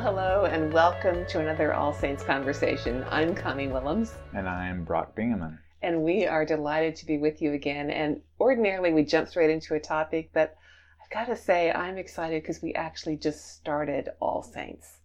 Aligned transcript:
hello, 0.00 0.46
and 0.46 0.72
welcome 0.72 1.26
to 1.26 1.40
another 1.40 1.74
All 1.74 1.92
Saints 1.92 2.22
conversation. 2.22 3.04
I'm 3.10 3.34
Connie 3.34 3.68
Willems. 3.68 4.14
And 4.32 4.48
I'm 4.48 4.82
Brock 4.82 5.14
Bingaman. 5.14 5.58
And 5.82 6.02
we 6.02 6.26
are 6.26 6.46
delighted 6.46 6.96
to 6.96 7.06
be 7.06 7.18
with 7.18 7.42
you 7.42 7.52
again. 7.52 7.90
And 7.90 8.22
ordinarily 8.40 8.94
we 8.94 9.04
jump 9.04 9.28
straight 9.28 9.50
into 9.50 9.74
a 9.74 9.80
topic, 9.80 10.30
but 10.32 10.56
I've 11.02 11.10
got 11.10 11.26
to 11.26 11.36
say, 11.36 11.70
I'm 11.70 11.98
excited 11.98 12.42
because 12.42 12.62
we 12.62 12.72
actually 12.72 13.16
just 13.16 13.56
started 13.56 14.08
All 14.20 14.42
Saints. 14.42 15.00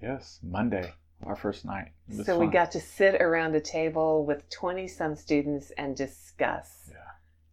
Yes, 0.00 0.40
Monday, 0.42 0.94
our 1.26 1.36
first 1.36 1.66
night. 1.66 1.92
So 2.16 2.24
fun. 2.24 2.38
we 2.38 2.46
got 2.46 2.72
to 2.72 2.80
sit 2.80 3.20
around 3.20 3.54
a 3.54 3.60
table 3.60 4.24
with 4.24 4.48
20 4.48 4.88
some 4.88 5.14
students 5.14 5.72
and 5.76 5.94
discuss. 5.94 6.88
Yeah. 6.88 6.96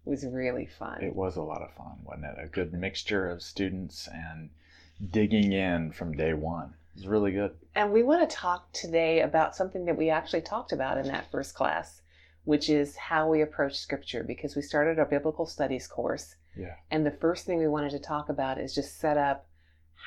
It 0.06 0.10
was 0.10 0.26
really 0.26 0.66
fun. 0.66 1.04
It 1.04 1.14
was 1.14 1.36
a 1.36 1.42
lot 1.42 1.62
of 1.62 1.74
fun, 1.74 1.98
wasn't 2.06 2.28
it? 2.28 2.36
A 2.42 2.48
good 2.48 2.72
mixture 2.72 3.30
of 3.30 3.42
students 3.42 4.08
and 4.14 4.52
digging 5.12 5.54
in 5.54 5.92
from 5.92 6.16
day 6.16 6.34
one. 6.34 6.74
It's 6.96 7.06
really 7.06 7.32
good. 7.32 7.52
And 7.76 7.92
we 7.92 8.04
want 8.04 8.30
to 8.30 8.36
talk 8.36 8.72
today 8.74 9.22
about 9.22 9.56
something 9.56 9.86
that 9.86 9.98
we 9.98 10.10
actually 10.10 10.42
talked 10.42 10.74
about 10.74 10.98
in 10.98 11.08
that 11.08 11.32
first 11.32 11.56
class, 11.56 12.02
which 12.44 12.70
is 12.70 12.96
how 12.98 13.30
we 13.30 13.42
approach 13.42 13.78
scripture 13.78 14.24
because 14.24 14.56
we 14.56 14.62
started 14.62 15.00
our 15.00 15.06
biblical 15.06 15.46
studies 15.46 15.88
course. 15.88 16.36
Yeah. 16.58 16.76
And 16.92 17.06
the 17.06 17.12
first 17.12 17.46
thing 17.46 17.58
we 17.58 17.68
wanted 17.68 17.92
to 17.92 18.00
talk 18.00 18.28
about 18.28 18.60
is 18.60 18.76
just 18.76 19.00
set 19.00 19.18
up 19.18 19.48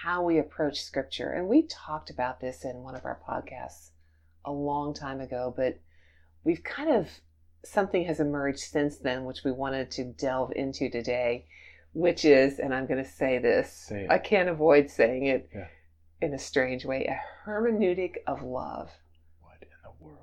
how 0.02 0.23
we 0.23 0.38
approach 0.38 0.83
scripture. 0.83 1.30
And 1.30 1.48
we 1.48 1.62
talked 1.62 2.11
about 2.11 2.41
this 2.41 2.64
in 2.64 2.83
one 2.83 2.95
of 2.95 3.05
our 3.06 3.20
podcasts 3.27 3.91
a 4.45 4.52
long 4.52 4.92
time 4.92 5.20
ago, 5.20 5.55
but 5.56 5.78
we've 6.45 6.62
kind 6.62 6.91
of 6.91 7.09
something 7.64 8.05
has 8.05 8.20
emerged 8.20 8.59
since 8.59 8.98
then 8.98 9.24
which 9.24 9.45
we 9.45 9.52
wanted 9.52 9.91
to 9.92 10.05
delve 10.05 10.52
into 10.56 10.91
today 10.91 11.47
which 11.92 12.24
is, 12.24 12.59
and 12.59 12.74
I'm 12.74 12.87
going 12.87 13.02
to 13.02 13.10
say 13.10 13.38
this, 13.38 13.70
say 13.70 14.06
I 14.09 14.19
can't 14.19 14.48
avoid 14.48 14.91
saying 14.91 15.27
it 15.27 15.48
yeah. 15.55 15.66
in 16.20 16.34
a 16.34 16.39
strange 16.39 16.84
way, 16.84 17.05
a 17.05 17.48
hermeneutic 17.48 18.16
of 18.27 18.42
love. 18.42 18.91
What 19.41 19.58
in 19.61 19.69
the 19.84 20.05
world? 20.05 20.19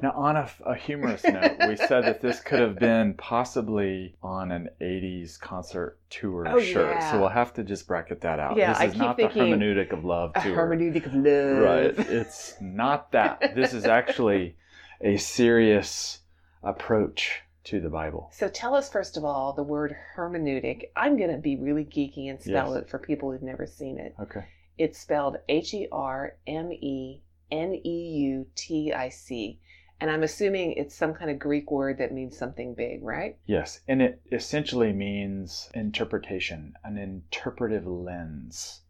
Now, 0.00 0.12
on 0.12 0.36
a, 0.36 0.50
a 0.64 0.74
humorous 0.74 1.22
note, 1.24 1.56
we 1.68 1.76
said 1.76 2.04
that 2.04 2.22
this 2.22 2.40
could 2.40 2.60
have 2.60 2.78
been 2.78 3.14
possibly 3.14 4.16
on 4.22 4.50
an 4.50 4.70
80s 4.80 5.38
concert 5.38 5.98
tour 6.08 6.46
oh, 6.48 6.60
shirt. 6.60 6.96
Yeah. 6.96 7.12
So 7.12 7.20
we'll 7.20 7.28
have 7.28 7.52
to 7.54 7.62
just 7.62 7.86
bracket 7.86 8.22
that 8.22 8.38
out. 8.38 8.56
Yeah, 8.56 8.72
this 8.72 8.80
I 8.80 8.84
is 8.86 8.92
keep 8.92 9.02
not 9.02 9.16
the 9.18 9.24
hermeneutic 9.24 9.92
of 9.92 10.04
love 10.04 10.32
tour. 10.34 10.56
hermeneutic 10.56 11.06
of 11.06 11.14
love. 11.14 11.58
Right. 11.58 12.08
It's 12.10 12.54
not 12.60 13.12
that. 13.12 13.54
this 13.54 13.74
is 13.74 13.84
actually 13.84 14.56
a 15.02 15.18
serious 15.18 16.20
approach 16.62 17.42
to 17.64 17.80
the 17.80 17.88
Bible. 17.88 18.30
So 18.32 18.48
tell 18.48 18.74
us 18.74 18.88
first 18.90 19.16
of 19.16 19.24
all 19.24 19.52
the 19.52 19.62
word 19.62 19.94
hermeneutic. 20.16 20.84
I'm 20.96 21.16
going 21.16 21.30
to 21.30 21.38
be 21.38 21.56
really 21.56 21.84
geeky 21.84 22.28
and 22.30 22.40
spell 22.40 22.74
Yes. 22.74 22.82
it 22.84 22.88
for 22.90 22.98
people 22.98 23.30
who've 23.30 23.42
never 23.42 23.66
seen 23.66 23.98
it. 23.98 24.14
Okay. 24.20 24.44
It's 24.78 24.98
spelled 24.98 25.36
H 25.48 25.74
E 25.74 25.86
R 25.92 26.36
M 26.46 26.72
E 26.72 27.22
N 27.50 27.74
E 27.84 28.08
U 28.30 28.46
T 28.54 28.92
I 28.92 29.08
C. 29.10 29.60
And 30.00 30.10
I'm 30.10 30.24
assuming 30.24 30.72
it's 30.72 30.96
some 30.96 31.14
kind 31.14 31.30
of 31.30 31.38
Greek 31.38 31.70
word 31.70 31.98
that 31.98 32.10
means 32.12 32.36
something 32.36 32.74
big, 32.74 33.04
right? 33.04 33.38
Yes, 33.46 33.80
and 33.86 34.02
it 34.02 34.20
essentially 34.32 34.92
means 34.92 35.70
interpretation, 35.74 36.74
an 36.82 36.98
interpretive 36.98 37.86
lens. 37.86 38.80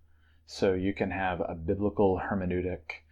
So 0.46 0.72
you 0.72 0.94
can 0.94 1.10
have 1.10 1.40
a 1.40 1.54
biblical 1.54 2.18
hermeneutic. 2.30 3.02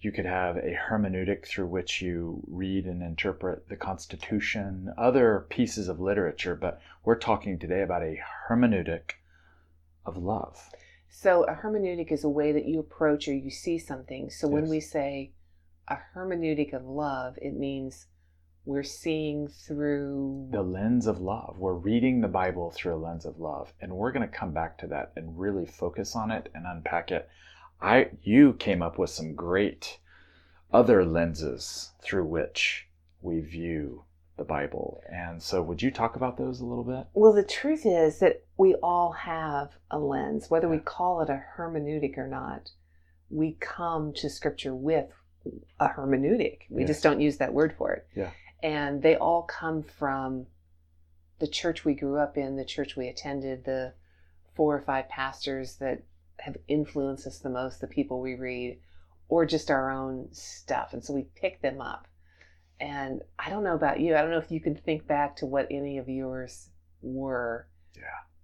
You 0.00 0.12
could 0.12 0.26
have 0.26 0.56
a 0.56 0.78
hermeneutic 0.88 1.44
through 1.44 1.66
which 1.66 2.00
you 2.00 2.42
read 2.46 2.86
and 2.86 3.02
interpret 3.02 3.68
the 3.68 3.76
Constitution, 3.76 4.92
other 4.96 5.46
pieces 5.48 5.88
of 5.88 5.98
literature, 5.98 6.54
but 6.54 6.80
we're 7.04 7.18
talking 7.18 7.58
today 7.58 7.82
about 7.82 8.02
a 8.02 8.20
hermeneutic 8.48 9.14
of 10.06 10.16
love. 10.16 10.70
So 11.10 11.42
a 11.44 11.54
hermeneutic 11.54 12.12
is 12.12 12.22
a 12.22 12.28
way 12.28 12.52
that 12.52 12.66
you 12.66 12.78
approach 12.78 13.26
or 13.26 13.34
you 13.34 13.50
see 13.50 13.76
something. 13.76 14.30
So 14.30 14.46
when 14.46 14.68
we 14.68 14.78
say 14.78 15.32
a 15.88 15.96
hermeneutic 16.14 16.72
of 16.74 16.84
love, 16.84 17.36
it 17.42 17.54
means 17.54 18.06
we're 18.64 18.84
seeing 18.84 19.48
through 19.48 20.50
The 20.52 20.62
lens 20.62 21.08
of 21.08 21.20
love. 21.20 21.56
We're 21.58 21.72
reading 21.72 22.20
the 22.20 22.28
Bible 22.28 22.70
through 22.70 22.94
a 22.94 23.02
lens 23.02 23.24
of 23.24 23.40
love, 23.40 23.72
and 23.80 23.92
we're 23.92 24.12
going 24.12 24.28
to 24.28 24.38
come 24.38 24.52
back 24.52 24.78
to 24.78 24.86
that 24.88 25.12
and 25.16 25.38
really 25.38 25.66
focus 25.66 26.14
on 26.14 26.30
it 26.30 26.50
and 26.54 26.66
unpack 26.66 27.10
it. 27.10 27.28
I 27.80 28.10
you 28.22 28.54
came 28.54 28.82
up 28.82 28.98
with 28.98 29.10
some 29.10 29.34
great 29.34 29.98
other 30.72 31.04
lenses 31.04 31.92
through 32.02 32.26
which 32.26 32.88
we 33.20 33.40
view 33.40 34.04
the 34.36 34.44
Bible. 34.44 35.00
And 35.10 35.42
so 35.42 35.62
would 35.62 35.82
you 35.82 35.90
talk 35.90 36.16
about 36.16 36.36
those 36.36 36.60
a 36.60 36.64
little 36.64 36.84
bit? 36.84 37.06
Well, 37.12 37.32
the 37.32 37.42
truth 37.42 37.84
is 37.84 38.20
that 38.20 38.44
we 38.56 38.74
all 38.76 39.12
have 39.12 39.76
a 39.90 39.98
lens, 39.98 40.48
whether 40.50 40.68
we 40.68 40.78
call 40.78 41.20
it 41.20 41.30
a 41.30 41.42
hermeneutic 41.56 42.16
or 42.16 42.28
not. 42.28 42.70
We 43.30 43.56
come 43.60 44.12
to 44.14 44.30
scripture 44.30 44.74
with 44.74 45.10
a 45.80 45.88
hermeneutic. 45.88 46.60
We 46.70 46.82
Yes. 46.82 46.88
just 46.90 47.02
don't 47.02 47.20
use 47.20 47.38
that 47.38 47.52
word 47.52 47.74
for 47.76 47.92
it. 47.92 48.06
Yeah. 48.14 48.30
And 48.62 49.02
they 49.02 49.16
all 49.16 49.42
come 49.42 49.82
from 49.82 50.46
the 51.38 51.46
church 51.48 51.84
we 51.84 51.94
grew 51.94 52.18
up 52.18 52.36
in, 52.36 52.56
the 52.56 52.64
church 52.64 52.96
we 52.96 53.08
attended, 53.08 53.64
the 53.64 53.94
four 54.54 54.76
or 54.76 54.80
five 54.80 55.08
pastors 55.08 55.76
that 55.76 56.02
have 56.40 56.56
influenced 56.68 57.26
us 57.26 57.38
the 57.38 57.50
most, 57.50 57.80
the 57.80 57.86
people 57.86 58.20
we 58.20 58.34
read, 58.34 58.78
or 59.28 59.44
just 59.44 59.70
our 59.70 59.90
own 59.90 60.28
stuff. 60.32 60.92
And 60.92 61.04
so 61.04 61.12
we 61.12 61.26
pick 61.34 61.60
them 61.62 61.80
up. 61.80 62.08
And 62.80 63.22
I 63.38 63.50
don't 63.50 63.64
know 63.64 63.74
about 63.74 64.00
you. 64.00 64.14
I 64.16 64.22
don't 64.22 64.30
know 64.30 64.38
if 64.38 64.52
you 64.52 64.60
can 64.60 64.74
think 64.76 65.06
back 65.06 65.36
to 65.36 65.46
what 65.46 65.66
any 65.70 65.98
of 65.98 66.08
yours 66.08 66.70
were. 67.02 67.66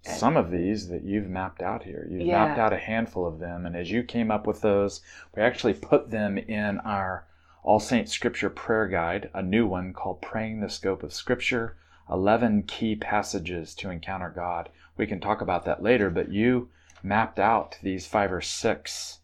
And- 0.06 0.16
Some 0.16 0.36
of 0.36 0.50
these 0.50 0.88
that 0.88 1.02
you've 1.04 1.30
mapped 1.30 1.62
out 1.62 1.84
here. 1.84 2.06
You've 2.10 2.26
Yeah. 2.26 2.44
mapped 2.44 2.58
out 2.58 2.74
a 2.74 2.78
handful 2.78 3.24
of 3.26 3.38
them 3.38 3.64
and 3.64 3.74
as 3.74 3.90
you 3.90 4.02
came 4.02 4.30
up 4.30 4.46
with 4.46 4.60
those, 4.60 5.00
we 5.34 5.40
actually 5.40 5.72
put 5.72 6.10
them 6.10 6.36
in 6.36 6.78
our 6.80 7.26
All 7.62 7.80
Saints 7.80 8.12
Scripture 8.12 8.50
Prayer 8.50 8.86
Guide, 8.86 9.30
a 9.32 9.42
new 9.42 9.66
one 9.66 9.94
called 9.94 10.20
Praying 10.20 10.60
the 10.60 10.68
Scope 10.68 11.02
of 11.02 11.14
Scripture 11.14 11.78
11 12.10 12.64
Key 12.64 12.96
Passages 12.96 13.74
to 13.76 13.88
Encounter 13.88 14.28
God. 14.28 14.68
We 14.98 15.06
can 15.06 15.20
talk 15.20 15.40
about 15.40 15.64
that 15.64 15.82
later, 15.82 16.10
but 16.10 16.30
you 16.30 16.68
mapped 17.04 17.38
out 17.38 17.78
these 17.82 18.06
five 18.06 18.32
or 18.32 18.40
six 18.40 19.20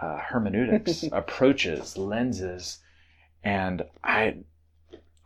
uh, 0.00 0.18
hermeneutics, 0.18 1.04
approaches, 1.12 1.96
lenses, 1.96 2.78
and 3.42 3.82
I, 4.04 4.36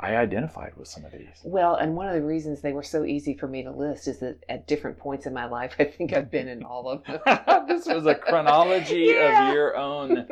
I 0.00 0.14
identified 0.16 0.76
with 0.76 0.86
some 0.88 1.04
of 1.04 1.10
these. 1.12 1.28
Well, 1.42 1.74
and 1.74 1.96
one 1.96 2.06
of 2.08 2.14
the 2.14 2.22
reasons 2.22 2.60
they 2.60 2.72
were 2.72 2.84
so 2.84 3.04
easy 3.04 3.34
for 3.34 3.48
me 3.48 3.64
to 3.64 3.70
list 3.72 4.06
is 4.06 4.20
that 4.20 4.44
at 4.48 4.66
different 4.68 4.98
points 4.98 5.26
in 5.26 5.34
my 5.34 5.46
life, 5.46 5.74
I 5.78 5.84
think 5.84 6.12
I've 6.12 6.30
been 6.30 6.46
in 6.48 6.62
all 6.62 6.88
of 6.88 7.04
them. 7.04 7.18
this 7.68 7.86
was 7.86 8.06
a 8.06 8.14
chronology 8.14 9.06
Yeah. 9.16 9.48
of 9.48 9.54
your 9.54 9.76
own. 9.76 10.28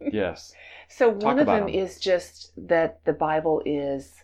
Yes. 0.00 0.54
So 0.88 1.12
Talk 1.12 1.22
one 1.22 1.38
of 1.40 1.46
them, 1.46 1.60
them 1.60 1.68
'em. 1.68 1.74
is 1.74 1.98
just 1.98 2.52
that 2.68 3.04
the 3.04 3.12
Bible 3.12 3.60
is 3.66 4.22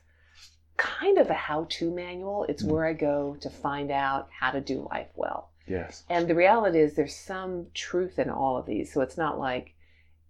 kind 0.76 1.18
of 1.18 1.28
a 1.28 1.34
how-to 1.34 1.90
manual. 1.90 2.44
It's 2.48 2.62
Mm. 2.62 2.68
where 2.68 2.86
I 2.86 2.92
go 2.92 3.36
to 3.40 3.50
find 3.50 3.90
out 3.90 4.28
how 4.38 4.52
to 4.52 4.60
do 4.60 4.86
life 4.92 5.08
well. 5.16 5.47
Yes. 5.68 6.04
And 6.08 6.28
the 6.28 6.34
reality 6.34 6.80
is 6.80 6.94
there's 6.94 7.16
some 7.16 7.66
truth 7.74 8.18
in 8.18 8.30
all 8.30 8.56
of 8.56 8.66
these. 8.66 8.92
So 8.92 9.00
it's 9.00 9.16
not 9.16 9.38
like 9.38 9.74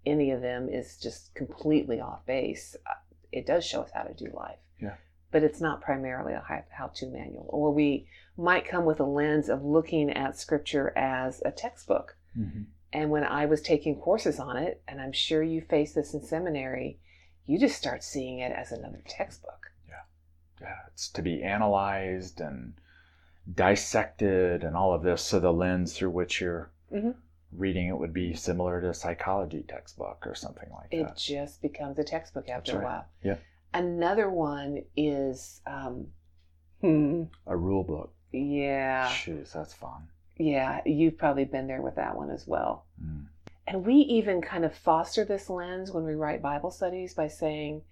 any 0.06 0.30
of 0.30 0.40
them 0.40 0.68
is 0.68 0.96
just 0.96 1.34
completely 1.34 2.00
off 2.00 2.24
base. 2.26 2.76
Uh, 2.86 2.94
It 3.30 3.46
does 3.46 3.64
show 3.64 3.82
us 3.82 3.90
how 3.92 4.02
to 4.02 4.14
do 4.14 4.30
life. 4.32 4.58
Yeah. 4.80 4.96
But 5.30 5.42
it's 5.42 5.60
not 5.60 5.82
primarily 5.82 6.32
a 6.32 6.64
how-to 6.70 7.06
manual. 7.06 7.46
Or 7.48 7.72
we 7.72 8.06
might 8.36 8.68
come 8.68 8.84
with 8.84 9.00
a 9.00 9.04
lens 9.04 9.48
of 9.48 9.64
looking 9.64 10.10
at 10.10 10.38
scripture 10.38 10.92
as 10.96 11.42
a 11.44 11.50
textbook. 11.50 12.16
hmm 12.34 12.62
And 12.92 13.10
when 13.10 13.24
I 13.24 13.44
was 13.46 13.60
taking 13.60 14.00
courses 14.00 14.40
on 14.40 14.56
it, 14.56 14.82
and 14.88 15.00
I'm 15.00 15.12
sure 15.12 15.42
you 15.42 15.60
face 15.60 15.92
this 15.92 16.14
in 16.14 16.22
seminary, 16.22 16.98
you 17.44 17.58
just 17.58 17.76
start 17.76 18.02
seeing 18.02 18.38
it 18.38 18.52
as 18.52 18.72
another 18.72 19.02
textbook. 19.06 19.72
Yeah. 19.86 20.04
Yeah. 20.60 20.76
It's 20.88 21.08
to 21.10 21.22
be 21.22 21.42
analyzed 21.42 22.40
and 22.40 22.74
dissected 23.54 24.64
and 24.64 24.76
all 24.76 24.92
of 24.92 25.02
this. 25.02 25.22
So 25.22 25.40
the 25.40 25.52
lens 25.52 25.96
through 25.96 26.10
which 26.10 26.40
you're 26.40 26.70
Mhm. 26.92 27.14
reading 27.52 27.88
it 27.88 27.98
would 27.98 28.12
be 28.12 28.34
similar 28.34 28.80
to 28.80 28.90
a 28.90 28.94
psychology 28.94 29.62
textbook 29.62 30.26
or 30.26 30.34
something 30.34 30.68
like 30.70 30.88
It 30.90 31.02
that. 31.04 31.10
It 31.12 31.16
just 31.16 31.62
becomes 31.62 31.98
a 31.98 32.04
textbook 32.04 32.48
after 32.48 32.72
That's 32.72 32.82
a 32.82 32.84
while. 32.84 33.04
Yeah. 33.22 33.36
Another 33.72 34.30
one 34.30 34.84
is, 34.96 35.60
um, 35.66 36.12
hmm, 36.80 37.24
A 37.46 37.56
rule 37.56 37.84
book. 37.84 38.12
yeah, 38.32 39.08
Shoes, 39.08 39.52
that's 39.52 39.74
fun. 39.74 40.08
yeah, 40.36 40.80
you've 40.86 41.16
probably 41.18 41.44
been 41.44 41.66
there 41.66 41.82
with 41.82 41.94
that 41.96 42.16
one 42.16 42.30
as 42.30 42.46
well. 42.46 42.84
Mm. 43.02 43.26
And 43.66 43.84
we 43.86 43.94
even 43.96 44.40
kind 44.40 44.64
of 44.64 44.74
foster 44.74 45.24
this 45.24 45.50
lens 45.50 45.92
when 45.92 46.04
we 46.04 46.14
write 46.14 46.40
Bible 46.40 46.70
studies 46.70 47.12
by 47.14 47.28
saying, 47.28 47.82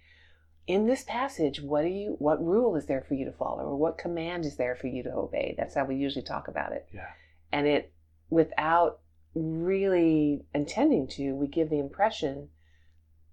in 0.67 0.85
this 0.85 1.03
passage, 1.03 1.61
what 1.61 1.83
do 1.83 1.87
you 1.87 2.15
what 2.19 2.43
rule 2.45 2.75
is 2.75 2.85
there 2.85 3.01
for 3.07 3.13
you 3.15 3.25
to 3.25 3.31
follow 3.31 3.63
or 3.63 3.77
what 3.77 3.97
command 3.97 4.45
is 4.45 4.57
there 4.57 4.75
for 4.75 4.87
you 4.87 5.01
to 5.03 5.13
obey? 5.13 5.55
That's 5.57 5.75
how 5.75 5.85
we 5.85 5.95
usually 5.95 6.25
talk 6.25 6.47
about 6.49 6.73
it. 6.73 6.87
Yeah. 6.93 7.07
And 7.51 7.65
it 7.65 7.93
without 8.29 8.99
really 9.33 10.43
intending 10.53 11.07
to, 11.07 11.33
we 11.33 11.47
give 11.47 11.69
the 11.69 11.79
impression 11.79 12.49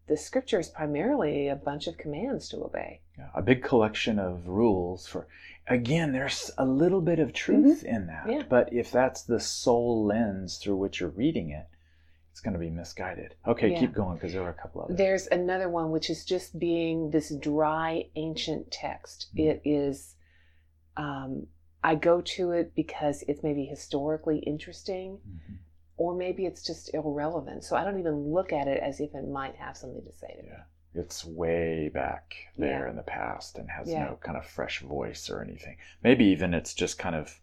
the 0.07 0.17
scripture 0.17 0.61
is 0.61 0.69
primarily 0.69 1.49
a 1.49 1.57
bunch 1.57 1.87
of 1.87 1.97
commands 1.97 2.49
to 2.51 2.63
obey. 2.63 3.01
Yeah, 3.19 3.29
a 3.35 3.41
big 3.43 3.63
collection 3.65 4.19
of 4.19 4.47
rules 4.47 5.07
for 5.07 5.27
again 5.67 6.13
there's 6.13 6.51
a 6.59 6.65
little 6.65 7.01
bit 7.01 7.19
of 7.19 7.33
truth 7.33 7.83
in 7.85 8.07
that 8.07 8.25
Mm-hmm. 8.25 8.31
Yeah. 8.31 8.43
but 8.49 8.73
if 8.73 8.91
that's 8.93 9.23
the 9.23 9.41
sole 9.41 10.05
lens 10.05 10.59
through 10.59 10.77
which 10.77 11.01
you're 11.01 11.09
reading 11.09 11.51
it 11.51 11.67
it's 12.35 12.41
going 12.41 12.53
to 12.53 12.59
be 12.59 12.69
misguided. 12.69 13.37
Okay, 13.47 13.71
Yeah. 13.71 13.79
keep 13.79 13.93
going 13.93 14.17
because 14.17 14.33
there 14.33 14.43
are 14.43 14.49
a 14.49 14.55
couple 14.55 14.83
of 14.83 14.97
There's 14.97 15.29
another 15.29 15.69
one 15.69 15.93
which 15.93 16.11
is 16.11 16.25
just 16.25 16.59
being 16.59 17.11
this 17.11 17.33
dry 17.37 18.11
ancient 18.17 18.73
text. 18.73 19.29
Mm. 19.37 19.45
It 19.51 19.63
is, 19.65 20.17
um, 20.97 21.47
I 21.85 21.95
go 21.95 22.21
to 22.23 22.51
it 22.51 22.75
because 22.75 23.23
it's 23.29 23.45
maybe 23.45 23.65
historically 23.67 24.39
interesting, 24.41 25.21
Mhm. 25.25 25.59
or 25.97 26.13
maybe 26.17 26.45
it's 26.45 26.65
just 26.67 26.93
irrelevant. 26.93 27.63
So 27.63 27.77
I 27.77 27.85
don't 27.85 28.01
even 28.01 28.33
look 28.33 28.53
at 28.53 28.67
it 28.67 28.81
as 28.83 28.99
if 28.99 29.15
it 29.15 29.29
might 29.29 29.55
have 29.55 29.77
something 29.77 30.05
to 30.05 30.13
say 30.13 30.35
to 30.35 30.43
me. 30.43 30.49
Yeah. 30.49 30.65
It's 31.01 31.25
way 31.25 31.89
back 31.89 32.35
there 32.59 32.87
Yeah. 32.87 32.91
in 32.91 32.97
the 32.97 33.05
past 33.05 33.59
and 33.59 33.71
has 33.71 33.89
Yeah. 33.89 34.07
no 34.07 34.17
kind 34.17 34.37
of 34.37 34.45
fresh 34.45 34.81
voice 34.81 35.31
or 35.31 35.41
anything. 35.41 35.77
Maybe 36.03 36.25
even 36.25 36.53
it's 36.53 36.75
just 36.75 36.99
kind 36.99 37.15
of 37.15 37.41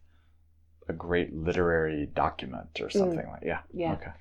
a 0.90 0.94
great 0.94 1.34
literary 1.34 2.08
document 2.08 2.82
or 2.82 2.90
something 2.90 3.26
like 3.30 3.44
yeah. 3.44 3.60
Mm. 3.60 3.80
Yeah. 3.86 3.94
Okay. 3.94 4.12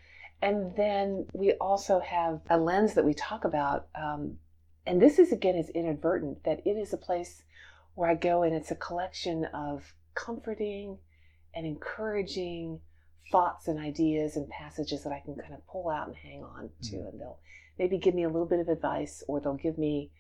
And 0.43 0.75
then 0.77 1.27
we 1.35 1.53
also 1.55 2.01
have 2.01 2.41
a 2.49 2.59
lens 2.59 2.95
that 2.95 3.05
we 3.05 3.15
talk 3.15 3.45
about. 3.45 3.89
Um, 3.95 4.39
and 4.87 5.01
this 5.01 5.19
is, 5.19 5.33
again, 5.33 5.55
is 5.55 5.69
inadvertent, 5.71 6.45
that 6.45 6.67
it 6.67 6.77
is 6.77 6.93
a 6.93 6.97
place 6.99 7.43
where 7.95 8.09
I 8.09 8.15
go 8.15 8.43
and 8.43 8.55
it's 8.55 8.71
a 8.71 8.77
collection 8.77 9.45
of 9.47 9.95
comforting 10.15 10.99
and 11.55 11.67
encouraging 11.67 12.81
thoughts 13.31 13.69
and 13.69 13.79
ideas 13.79 14.37
and 14.37 14.49
passages 14.49 15.05
that 15.05 15.13
I 15.13 15.21
can 15.21 15.35
kind 15.37 15.55
of 15.55 15.67
pull 15.67 15.89
out 15.91 16.09
and 16.09 16.17
hang 16.17 16.43
on 16.43 16.71
to. 16.85 16.97
Mhm. 16.97 17.09
And 17.09 17.21
they'll 17.21 17.39
maybe 17.79 17.99
give 17.99 18.15
me 18.15 18.25
a 18.25 18.29
little 18.29 18.47
bit 18.47 18.61
of 18.61 18.69
advice 18.69 19.23
or 19.29 19.41
they'll 19.41 19.55
give 19.55 19.79
me 19.79 20.11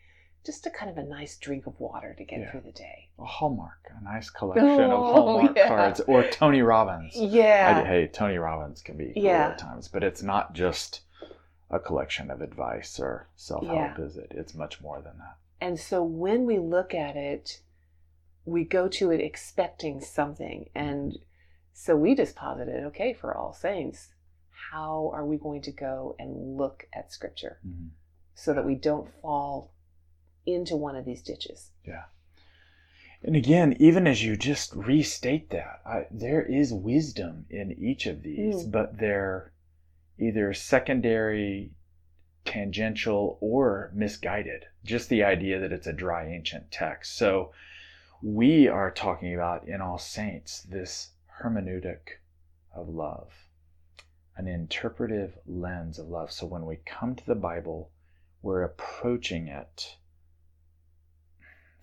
just 0.45 0.67
a 0.67 0.71
kind 0.71 0.91
of 0.91 0.97
a 0.97 1.03
nice 1.03 1.37
drink 1.37 1.67
of 1.67 1.79
water 1.79 2.15
to 2.17 2.25
get 2.25 2.41
Yeah. 2.41 2.51
through 2.51 2.63
the 2.63 2.73
day. 2.73 3.11
A 3.19 3.25
Hallmark, 3.25 3.91
a 3.99 4.03
nice 4.03 4.31
collection 4.31 4.91
Oh, 4.91 5.03
of 5.03 5.05
Hallmark 5.13 5.57
yeah. 5.57 5.69
cards 5.69 6.01
or 6.01 6.23
Tony 6.25 6.63
Robbins. 6.63 7.15
I, 7.17 7.21
Yeah. 7.25 7.85
hey, 7.85 8.07
Tony 8.09 8.39
Robbins 8.39 8.81
can 8.83 8.97
be 8.97 9.13
cool 9.15 9.23
Yeah. 9.23 9.49
at 9.49 9.59
times, 9.59 9.89
but 9.89 10.03
it's 10.03 10.23
not 10.23 10.55
just 10.55 11.03
a 11.71 11.79
collection 11.79 12.31
of 12.31 12.41
advice 12.41 12.99
or 12.99 13.29
self-help, 13.37 13.99
Yeah. 13.99 14.05
is 14.05 14.17
it? 14.17 14.33
It's 14.33 14.55
much 14.55 14.81
more 14.81 15.01
than 15.03 15.19
that. 15.19 15.37
And 15.61 15.79
so 15.79 16.03
when 16.03 16.47
we 16.47 16.59
look 16.59 16.95
at 16.95 17.17
it, 17.17 17.61
we 18.47 18.65
go 18.65 18.89
to 18.89 19.11
it 19.11 19.21
expecting 19.21 20.01
something. 20.01 20.71
And 20.75 21.19
so 21.75 21.95
we 21.97 22.15
just 22.15 22.35
posited, 22.35 22.83
okay, 22.87 23.13
for 23.13 23.37
all 23.37 23.53
saints, 23.53 24.15
how 24.71 25.11
are 25.15 25.27
we 25.27 25.37
going 25.37 25.61
to 25.63 25.71
go 25.71 26.17
and 26.19 26.57
look 26.57 26.87
at 26.95 27.13
scripture 27.13 27.61
Mhm. 27.67 27.91
so 28.35 28.55
that 28.55 28.65
we 28.65 28.75
don't 28.75 29.09
fall 29.21 29.71
into 30.55 30.77
one 30.77 30.97
of 30.97 31.05
these 31.05 31.23
ditches? 31.23 31.71
Yeah. 31.87 32.05
And 33.23 33.37
again, 33.37 33.77
even 33.79 34.07
as 34.07 34.25
you 34.25 34.37
just 34.37 34.75
restate 34.75 35.51
that, 35.51 35.83
I, 35.85 36.07
there 36.11 36.43
is 36.43 36.73
wisdom 36.73 37.47
in 37.51 37.73
each 37.73 38.07
of 38.07 38.23
these, 38.23 38.65
Mm. 38.65 38.71
but 38.71 38.99
they're 38.99 39.53
either 40.19 40.55
secondary, 40.55 41.73
tangential, 42.45 43.37
or 43.41 43.91
misguided. 43.95 44.65
Just 44.85 45.09
the 45.11 45.23
idea 45.23 45.61
that 45.61 45.73
it's 45.73 45.87
a 45.87 45.93
dry 45.93 46.27
ancient 46.29 46.71
text. 46.71 47.17
So 47.17 47.53
we 48.23 48.69
are 48.69 48.91
talking 48.91 49.35
about 49.35 49.69
in 49.69 49.81
All 49.83 49.99
Saints 49.99 50.63
this 50.63 51.11
hermeneutic 51.43 52.21
of 52.75 52.89
love, 52.89 53.33
an 54.37 54.49
interpretive 54.49 55.39
lens 55.47 55.99
of 55.99 56.09
love. 56.09 56.33
So 56.33 56.47
when 56.47 56.65
we 56.65 56.77
come 56.87 57.15
to 57.17 57.27
the 57.27 57.35
Bible, 57.35 57.91
we're 58.43 58.63
approaching 58.63 59.49
it 59.49 59.97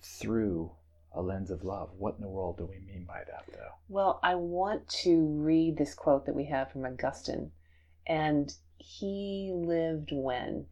through 0.02 0.70
a 1.12 1.22
lens 1.22 1.50
of 1.50 1.64
love. 1.64 1.90
What 1.98 2.16
in 2.16 2.20
the 2.22 2.28
world 2.28 2.58
do 2.58 2.66
we 2.66 2.78
mean 2.80 3.04
by 3.06 3.20
that, 3.26 3.44
though? 3.52 3.72
Well, 3.88 4.20
I 4.22 4.34
want 4.34 4.88
to 5.02 5.24
read 5.26 5.76
this 5.76 5.94
quote 5.94 6.26
that 6.26 6.34
we 6.34 6.44
have 6.46 6.70
from 6.70 6.84
Augustine. 6.84 7.50
And 8.06 8.52
he 8.78 9.52
lived 9.54 10.10
when? 10.12 10.66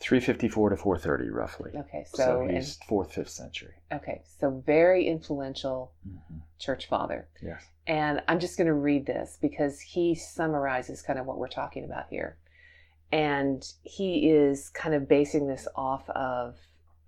354 0.00 0.70
to 0.70 0.76
430, 0.76 1.30
roughly. 1.30 1.72
Okay, 1.76 2.04
So, 2.14 2.16
so, 2.24 2.40
and- 2.42 2.52
he's 2.52 2.78
fourth, 2.88 3.12
fifth 3.12 3.28
century. 3.30 3.74
okay, 3.92 4.22
so 4.38 4.62
very 4.64 5.06
influential 5.06 5.92
hmm 6.04 6.38
church 6.58 6.88
father. 6.88 7.26
Yes. 7.42 7.64
And 7.86 8.22
I'm 8.28 8.38
just 8.38 8.58
going 8.58 8.66
to 8.66 8.74
read 8.74 9.06
this 9.06 9.38
because 9.40 9.80
he 9.80 10.14
summarizes 10.14 11.00
kind 11.00 11.18
of 11.18 11.24
what 11.24 11.38
we're 11.38 11.48
talking 11.48 11.84
about 11.84 12.04
here. 12.10 12.36
And 13.10 13.66
he 13.82 14.28
is 14.30 14.68
kind 14.68 14.94
of 14.94 15.08
basing 15.08 15.46
this 15.46 15.66
off 15.74 16.06
of 16.10 16.56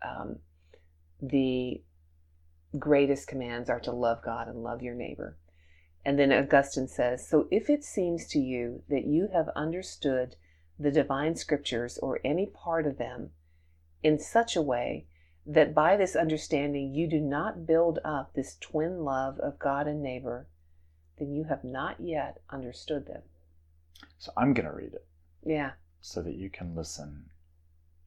um, 0.02 0.38
the 1.22 1.80
greatest 2.78 3.28
commands 3.28 3.70
are 3.70 3.80
to 3.80 3.92
love 3.92 4.22
God 4.24 4.48
and 4.48 4.62
love 4.62 4.82
your 4.82 4.94
neighbor. 4.94 5.38
And 6.04 6.18
then 6.18 6.32
Augustine 6.32 6.88
says, 6.88 7.26
So 7.26 7.46
if 7.50 7.70
it 7.70 7.84
seems 7.84 8.26
to 8.28 8.40
you 8.40 8.82
that 8.88 9.04
you 9.04 9.28
have 9.32 9.48
understood 9.54 10.34
the 10.78 10.90
divine 10.90 11.36
scriptures 11.36 11.96
or 11.98 12.18
any 12.24 12.46
part 12.46 12.86
of 12.86 12.98
them 12.98 13.30
in 14.02 14.18
such 14.18 14.56
a 14.56 14.62
way 14.62 15.06
that 15.46 15.74
by 15.74 15.96
this 15.96 16.16
understanding 16.16 16.92
you 16.92 17.08
do 17.08 17.20
not 17.20 17.66
build 17.66 18.00
up 18.04 18.32
this 18.34 18.56
twin 18.60 19.04
love 19.04 19.38
of 19.38 19.58
God 19.58 19.86
and 19.86 20.02
neighbor, 20.02 20.48
then 21.18 21.32
you 21.32 21.44
have 21.44 21.62
not 21.62 22.00
yet 22.00 22.40
understood 22.50 23.06
them. 23.06 23.22
So 24.18 24.32
I'm 24.36 24.54
going 24.54 24.66
to 24.66 24.74
read 24.74 24.94
it 24.94 25.06
Yeah. 25.44 25.72
so 26.00 26.22
that 26.22 26.34
you 26.34 26.50
can 26.50 26.74
listen 26.74 27.30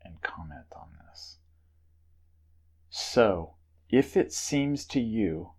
and 0.04 0.22
comment 0.22 0.66
on 0.76 0.90
this. 1.10 1.38
So, 2.98 3.56
if 3.90 4.16
it 4.16 4.32
seems 4.32 4.86
to 4.86 5.02
you 5.02 5.52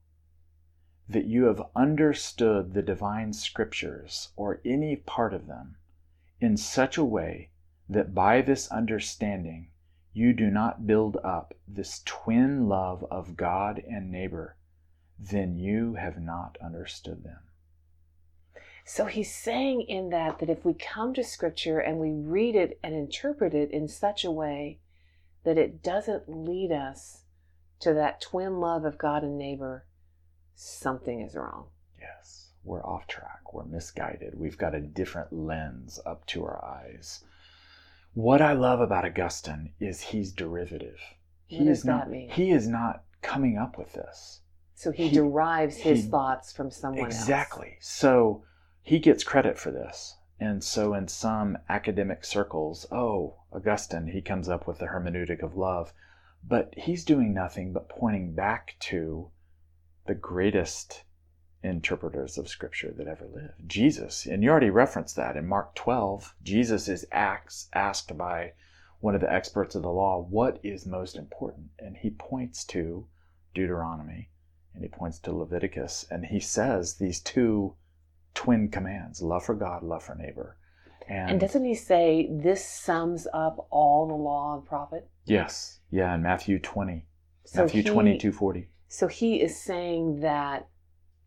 that 1.07 1.27
you 1.27 1.45
have 1.45 1.69
understood 1.77 2.73
the 2.73 2.81
divine 2.81 3.35
scriptures 3.35 4.33
or 4.37 4.63
any 4.65 4.97
part 4.97 5.35
of 5.35 5.47
them 5.47 5.77
in 6.41 6.57
such 6.57 6.97
a 6.97 7.05
way 7.05 7.51
that 7.91 8.15
by 8.15 8.41
this 8.41 8.69
understanding 8.69 9.71
you 10.15 10.33
do 10.33 10.51
not 10.51 10.87
build 10.87 11.19
up 11.23 11.53
this 11.69 12.01
twin 12.07 12.71
love 12.71 13.05
of 13.11 13.37
God 13.37 13.83
and 13.87 14.11
neighbor, 14.11 14.57
then 15.19 15.59
you 15.59 15.97
have 15.97 16.19
not 16.19 16.57
understood 16.65 17.23
them. 17.23 17.41
So 18.87 19.05
he's 19.05 19.35
saying 19.35 19.83
in 19.83 20.09
that 20.09 20.39
that 20.39 20.49
if 20.49 20.65
we 20.65 20.73
come 20.73 21.13
to 21.13 21.23
scripture 21.23 21.81
and 21.81 21.99
we 21.99 22.13
read 22.13 22.57
it 22.57 22.81
and 22.83 22.95
interpret 22.95 23.53
it 23.53 23.71
in 23.73 23.89
such 23.89 24.25
a 24.25 24.31
way 24.31 24.79
that 25.45 25.59
it 25.59 25.83
doesn't 25.83 26.31
lead 26.31 26.73
us 26.73 27.25
to 27.81 27.93
that 27.95 28.21
twin 28.21 28.59
love 28.61 28.85
of 28.85 28.99
God 28.99 29.23
and 29.23 29.37
neighbor, 29.39 29.85
something 30.55 31.21
is 31.21 31.35
wrong. 31.35 31.67
Yes, 32.01 32.51
we're 32.65 32.85
off 32.85 33.07
track. 33.07 33.53
We're 33.53 33.65
misguided. 33.65 34.39
We've 34.39 34.59
got 34.59 34.75
a 34.75 34.81
different 34.81 35.33
lens 35.33 36.01
up 36.07 36.27
to 36.27 36.45
our 36.45 36.65
eyes. 36.65 37.25
What 38.15 38.41
I 38.41 38.53
love 38.55 38.81
about 38.81 39.05
Augustine 39.05 39.73
is 39.79 40.01
he's 40.01 40.33
derivative. 40.33 40.99
He 41.47 41.59
What 41.59 41.67
does 41.67 41.79
is 41.81 41.85
not 41.85 42.05
that 42.07 42.11
mean? 42.11 42.31
he 42.31 42.51
is 42.51 42.67
not 42.67 43.03
coming 43.23 43.59
up 43.59 43.77
with 43.79 43.93
this. 43.93 44.41
So 44.75 44.91
he, 44.91 45.09
He- 45.09 45.15
derives 45.17 45.77
his 45.77 46.05
he- 46.05 46.11
thoughts 46.11 46.53
from 46.53 46.71
someone 46.71 47.05
else. 47.07 47.15
exactly. 47.15 47.77
So 47.81 48.45
he 48.83 48.99
gets 48.99 49.25
credit 49.25 49.59
for 49.59 49.71
this. 49.71 50.17
And 50.39 50.63
so 50.63 50.93
in 50.93 51.09
some 51.09 51.57
academic 51.69 52.25
circles, 52.25 52.87
oh, 52.93 53.37
Augustine, 53.53 54.09
he 54.09 54.21
comes 54.21 54.49
up 54.51 54.67
with 54.67 54.79
the 54.79 54.87
hermeneutic 54.87 55.43
of 55.43 55.57
love. 55.57 55.95
But 56.43 56.75
he's 56.77 57.05
doing 57.05 57.35
nothing 57.35 57.73
but 57.73 57.89
pointing 57.89 58.35
back 58.35 58.77
to 58.81 59.31
the 60.07 60.15
greatest 60.15 61.05
interpreters 61.63 62.39
of 62.39 62.49
scripture 62.49 62.93
that 62.97 63.09
ever 63.09 63.27
lived. 63.27 63.69
Jesus 63.69 64.27
and 64.27 64.43
you 64.43 64.51
already 64.51 64.71
referenced 64.71 65.17
that 65.17 65.37
in 65.37 65.47
mark 65.47 65.75
12 65.75 66.35
jesus 66.43 66.87
is 66.87 67.05
asked, 67.11 67.69
asked 67.75 68.17
by 68.17 68.53
one 69.01 69.15
of 69.15 69.21
the 69.21 69.33
experts 69.33 69.75
of 69.75 69.83
the 69.83 69.91
law 69.91 70.25
what 70.31 70.59
is 70.63 70.87
most 70.87 71.17
important? 71.17 71.67
And 71.79 71.97
he 71.97 72.11
points 72.11 72.65
to 72.67 73.07
deuteronomy 73.55 74.31
and 74.75 74.83
he 74.83 74.89
points 74.89 75.19
to 75.21 75.33
leviticus 75.33 76.07
and 76.11 76.27
he 76.27 76.41
says 76.41 76.95
these 76.95 77.21
two 77.21 77.75
twin 78.35 78.69
commands 78.69 79.21
love 79.23 79.45
for 79.45 79.55
god 79.55 79.83
love 79.83 80.05
for 80.05 80.15
neighbor. 80.15 80.57
And, 81.09 81.31
And 81.33 81.41
doesn't 81.41 81.65
he 81.65 81.75
say 81.75 82.29
this 82.31 82.65
sums 82.65 83.27
up 83.33 83.67
all 83.71 84.07
the 84.07 84.15
law 84.15 84.55
and 84.55 84.65
prophet? 84.65 85.09
yes 85.25 85.81
yeah 85.97 86.15
in 86.15 86.23
matthew 86.23 86.59
20 86.59 87.07
So 87.45 87.63
matthew 87.63 87.83
he- 87.83 87.89
22 87.89 88.33
40 88.33 88.69
So 88.89 89.07
he 89.09 89.41
is 89.41 89.61
saying 89.61 90.21
that 90.21 90.69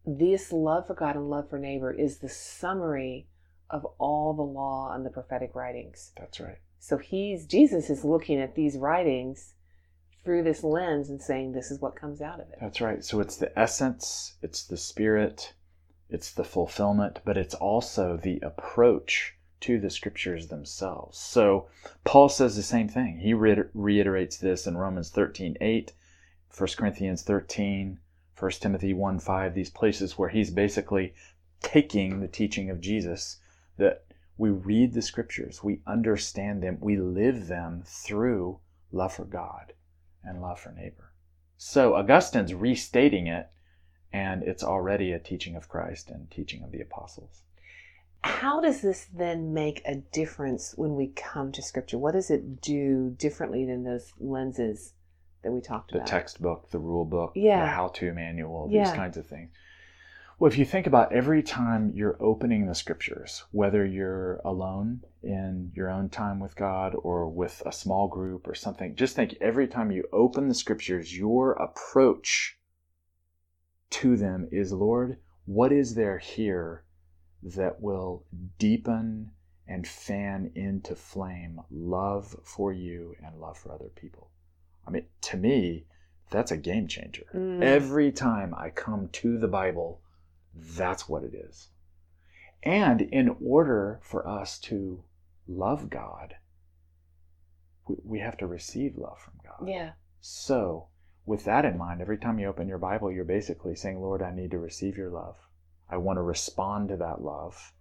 this 0.05 0.51
love 0.53 0.87
for 0.87 0.93
God 0.95 1.15
and 1.15 1.29
love 1.29 1.49
for 1.49 1.59
neighbor 1.59 1.91
is 1.91 2.19
the 2.19 2.29
summary 2.29 3.27
of 3.69 3.85
all 3.97 4.33
the 4.33 4.41
law 4.61 4.93
and 4.93 5.05
the 5.05 5.09
prophetic 5.09 5.51
writings. 5.55 6.11
that's 6.17 6.39
right 6.39 6.59
So 6.79 6.97
he's 6.97 7.45
Jesus 7.45 7.89
is 7.89 8.03
looking 8.05 8.39
at 8.39 8.55
these 8.55 8.77
writings 8.77 9.53
through 10.23 10.43
this 10.43 10.63
lens 10.63 11.09
and 11.09 11.21
saying 11.21 11.51
this 11.51 11.71
is 11.71 11.79
what 11.81 11.95
comes 11.95 12.21
out 12.21 12.39
of 12.41 12.47
it. 12.49 12.57
That's 12.61 12.81
right. 12.81 13.03
So 13.03 13.19
it's 13.21 13.37
the 13.37 13.57
essence, 13.57 14.35
it's 14.41 14.63
the 14.65 14.77
spirit, 14.77 15.53
it's 16.09 16.31
the 16.33 16.43
fulfillment, 16.43 17.19
but 17.23 17.37
it's 17.37 17.53
also 17.55 18.17
the 18.17 18.39
approach 18.41 19.35
to 19.61 19.79
the 19.79 19.89
scriptures 19.89 20.47
themselves. 20.47 21.17
So 21.17 21.67
Paul 22.03 22.29
says 22.29 22.55
the 22.55 22.63
same 22.63 22.87
thing. 22.87 23.19
He 23.19 23.33
reiter- 23.33 23.71
reiterates 23.73 24.37
this 24.37 24.65
in 24.65 24.77
Romans 24.77 25.09
13 25.09 25.57
8, 25.59 25.93
1 26.57 26.69
Corinthians 26.77 27.23
13, 27.23 27.99
1 28.37 28.51
Timothy 28.51 28.93
1 28.93 29.19
5, 29.19 29.53
these 29.53 29.69
places 29.69 30.17
where 30.17 30.29
he's 30.29 30.51
basically 30.51 31.13
taking 31.61 32.19
the 32.19 32.27
teaching 32.27 32.69
of 32.69 32.79
Jesus 32.81 33.37
that 33.77 34.05
We 34.37 34.49
read 34.49 34.93
the 34.93 35.01
scriptures, 35.01 35.61
we 35.61 35.81
understand 35.85 36.63
them, 36.63 36.77
we 36.79 36.95
live 36.95 37.47
them 37.47 37.83
through 37.85 38.61
love 38.89 39.13
for 39.13 39.25
God 39.25 39.73
and 40.23 40.41
love 40.41 40.61
for 40.61 40.71
neighbor. 40.71 41.11
So 41.57 41.95
Augustine's 41.95 42.53
restating 42.53 43.27
it, 43.27 43.49
and 44.13 44.41
it's 44.43 44.63
already 44.63 45.11
a 45.11 45.19
teaching 45.19 45.57
of 45.57 45.67
Christ 45.67 46.09
and 46.09 46.31
teaching 46.31 46.63
of 46.63 46.71
the 46.71 46.79
apostles. 46.79 47.43
How 48.21 48.59
does 48.59 48.81
this 48.81 49.05
then 49.13 49.53
make 49.53 49.81
a 49.85 49.95
difference 49.95 50.73
when 50.75 50.95
we 50.95 51.07
come 51.07 51.51
to 51.53 51.61
Scripture? 51.61 51.97
What 51.97 52.13
does 52.13 52.29
it 52.29 52.61
do 52.61 53.11
differently 53.17 53.65
than 53.65 53.83
those 53.83 54.11
lenses 54.19 54.93
that 55.41 55.51
we 55.51 55.61
talked 55.61 55.91
The 55.91 55.97
about? 55.97 56.07
The 56.07 56.11
textbook, 56.11 56.69
the 56.71 56.79
rule 56.79 57.05
book, 57.05 57.31
Yeah. 57.35 57.61
the 57.61 57.67
how 57.67 57.87
to 57.89 58.13
manual, 58.13 58.67
these 58.67 58.75
Yeah. 58.75 58.95
kinds 58.95 59.17
of 59.17 59.25
things. 59.25 59.51
Well, 60.37 60.49
if 60.49 60.57
you 60.57 60.63
think 60.63 60.87
about 60.87 61.11
every 61.11 61.43
time 61.43 61.91
you're 61.93 62.15
opening 62.21 62.65
the 62.65 62.75
scriptures, 62.75 63.43
whether 63.51 63.85
you're 63.85 64.37
alone 64.45 65.03
in 65.21 65.73
your 65.75 65.89
own 65.89 66.07
time 66.07 66.39
with 66.39 66.55
God 66.55 66.95
or 66.95 67.27
with 67.27 67.61
a 67.65 67.73
small 67.73 68.07
group 68.07 68.47
or 68.47 68.55
something, 68.55 68.95
just 68.95 69.17
think 69.17 69.35
every 69.41 69.67
time 69.67 69.91
you 69.91 70.07
open 70.13 70.47
the 70.47 70.53
scriptures, 70.53 71.17
your 71.17 71.53
approach 71.53 72.57
to 73.89 74.15
them 74.15 74.47
is 74.49 74.71
Lord, 74.71 75.19
what 75.45 75.73
is 75.73 75.95
there 75.95 76.19
here 76.19 76.83
that 77.41 77.81
will 77.81 78.25
deepen 78.57 79.31
and 79.67 79.87
fan 79.87 80.51
into 80.55 80.95
flame 80.95 81.61
love 81.69 82.35
for 82.43 82.73
you 82.73 83.15
and 83.23 83.39
love 83.39 83.57
for 83.57 83.71
other 83.71 83.89
people? 83.95 84.29
I 84.87 84.91
mean, 84.91 85.05
to 85.21 85.37
me, 85.37 85.85
that's 86.31 86.51
a 86.51 86.57
game 86.57 86.87
changer. 86.87 87.25
Mm. 87.33 87.63
Every 87.63 88.11
time 88.11 88.53
I 88.55 88.69
come 88.69 89.09
to 89.09 89.37
the 89.37 89.47
Bible, 89.47 90.01
that's 90.55 91.07
what 91.07 91.23
it 91.23 91.33
is. 91.33 91.69
And 92.63 93.01
in 93.01 93.35
order 93.43 93.99
for 94.03 94.27
us 94.27 94.59
to 94.61 95.03
love 95.47 95.89
God, 95.89 96.35
we, 97.87 97.95
we 98.03 98.19
have 98.19 98.37
to 98.37 98.47
receive 98.47 98.97
love 98.97 99.19
from 99.19 99.33
God. 99.43 99.67
Yeah. 99.67 99.91
So, 100.19 100.87
with 101.25 101.45
that 101.45 101.65
in 101.65 101.77
mind, 101.77 102.01
every 102.01 102.17
time 102.17 102.39
you 102.39 102.47
open 102.47 102.67
your 102.67 102.77
Bible, 102.77 103.11
you're 103.11 103.23
basically 103.23 103.75
saying, 103.75 104.01
Lord, 104.01 104.21
I 104.21 104.33
need 104.33 104.51
to 104.51 104.57
receive 104.57 104.97
your 104.97 105.09
love. 105.09 105.37
I 105.89 105.97
want 105.97 106.17
to 106.17 106.21
respond 106.21 106.89
to 106.89 106.97
that 106.97 107.21
love, 107.21 107.73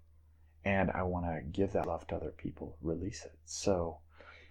and 0.65 0.91
I 0.91 1.03
want 1.03 1.27
to 1.27 1.41
give 1.53 1.73
that 1.73 1.87
love 1.87 2.07
to 2.09 2.17
other 2.17 2.31
people, 2.31 2.77
release 2.83 3.25
it. 3.25 3.37
So, 3.45 3.99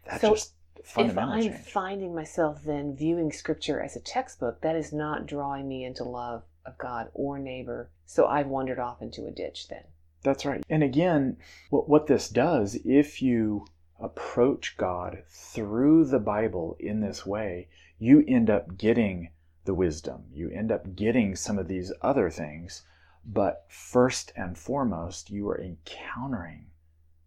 that's 0.05 0.21
So, 0.21 0.29
just 0.31 0.53
If 0.79 0.85
fundamental 0.85 1.33
I'm 1.33 1.41
change. 1.43 1.65
finding 1.65 2.15
myself 2.15 2.63
then 2.63 2.95
viewing 2.95 3.31
Scripture 3.31 3.81
as 3.81 3.95
a 3.95 3.99
textbook, 3.99 4.61
that 4.61 4.75
is 4.75 4.93
not 4.93 5.25
drawing 5.25 5.67
me 5.67 5.83
into 5.83 6.03
love 6.03 6.43
of 6.65 6.77
God 6.77 7.09
or 7.13 7.39
neighbor. 7.39 7.89
So 8.05 8.27
I've 8.27 8.47
wandered 8.47 8.79
off 8.79 9.01
into 9.01 9.25
a 9.25 9.31
ditch 9.31 9.67
then. 9.69 9.83
That's 10.23 10.45
right. 10.45 10.63
And 10.69 10.83
again, 10.83 11.37
what, 11.69 11.89
what 11.89 12.07
this 12.07 12.29
does, 12.29 12.75
if 12.85 13.21
you 13.21 13.65
approach 13.99 14.77
God 14.77 15.23
through 15.29 16.05
the 16.05 16.19
Bible 16.19 16.75
in 16.79 16.99
this 17.01 17.25
way, 17.25 17.67
you 17.99 18.23
end 18.27 18.49
up 18.49 18.77
getting 18.77 19.29
the 19.65 19.73
wisdom. 19.73 20.25
You 20.31 20.49
end 20.49 20.71
up 20.71 20.95
getting 20.95 21.35
some 21.35 21.57
of 21.57 21.67
these 21.67 21.91
other 22.01 22.29
things. 22.29 22.83
But 23.27 23.65
first 23.67 24.31
and 24.37 24.57
foremost, 24.57 25.29
you 25.29 25.49
are 25.49 25.59
encountering 25.59 26.67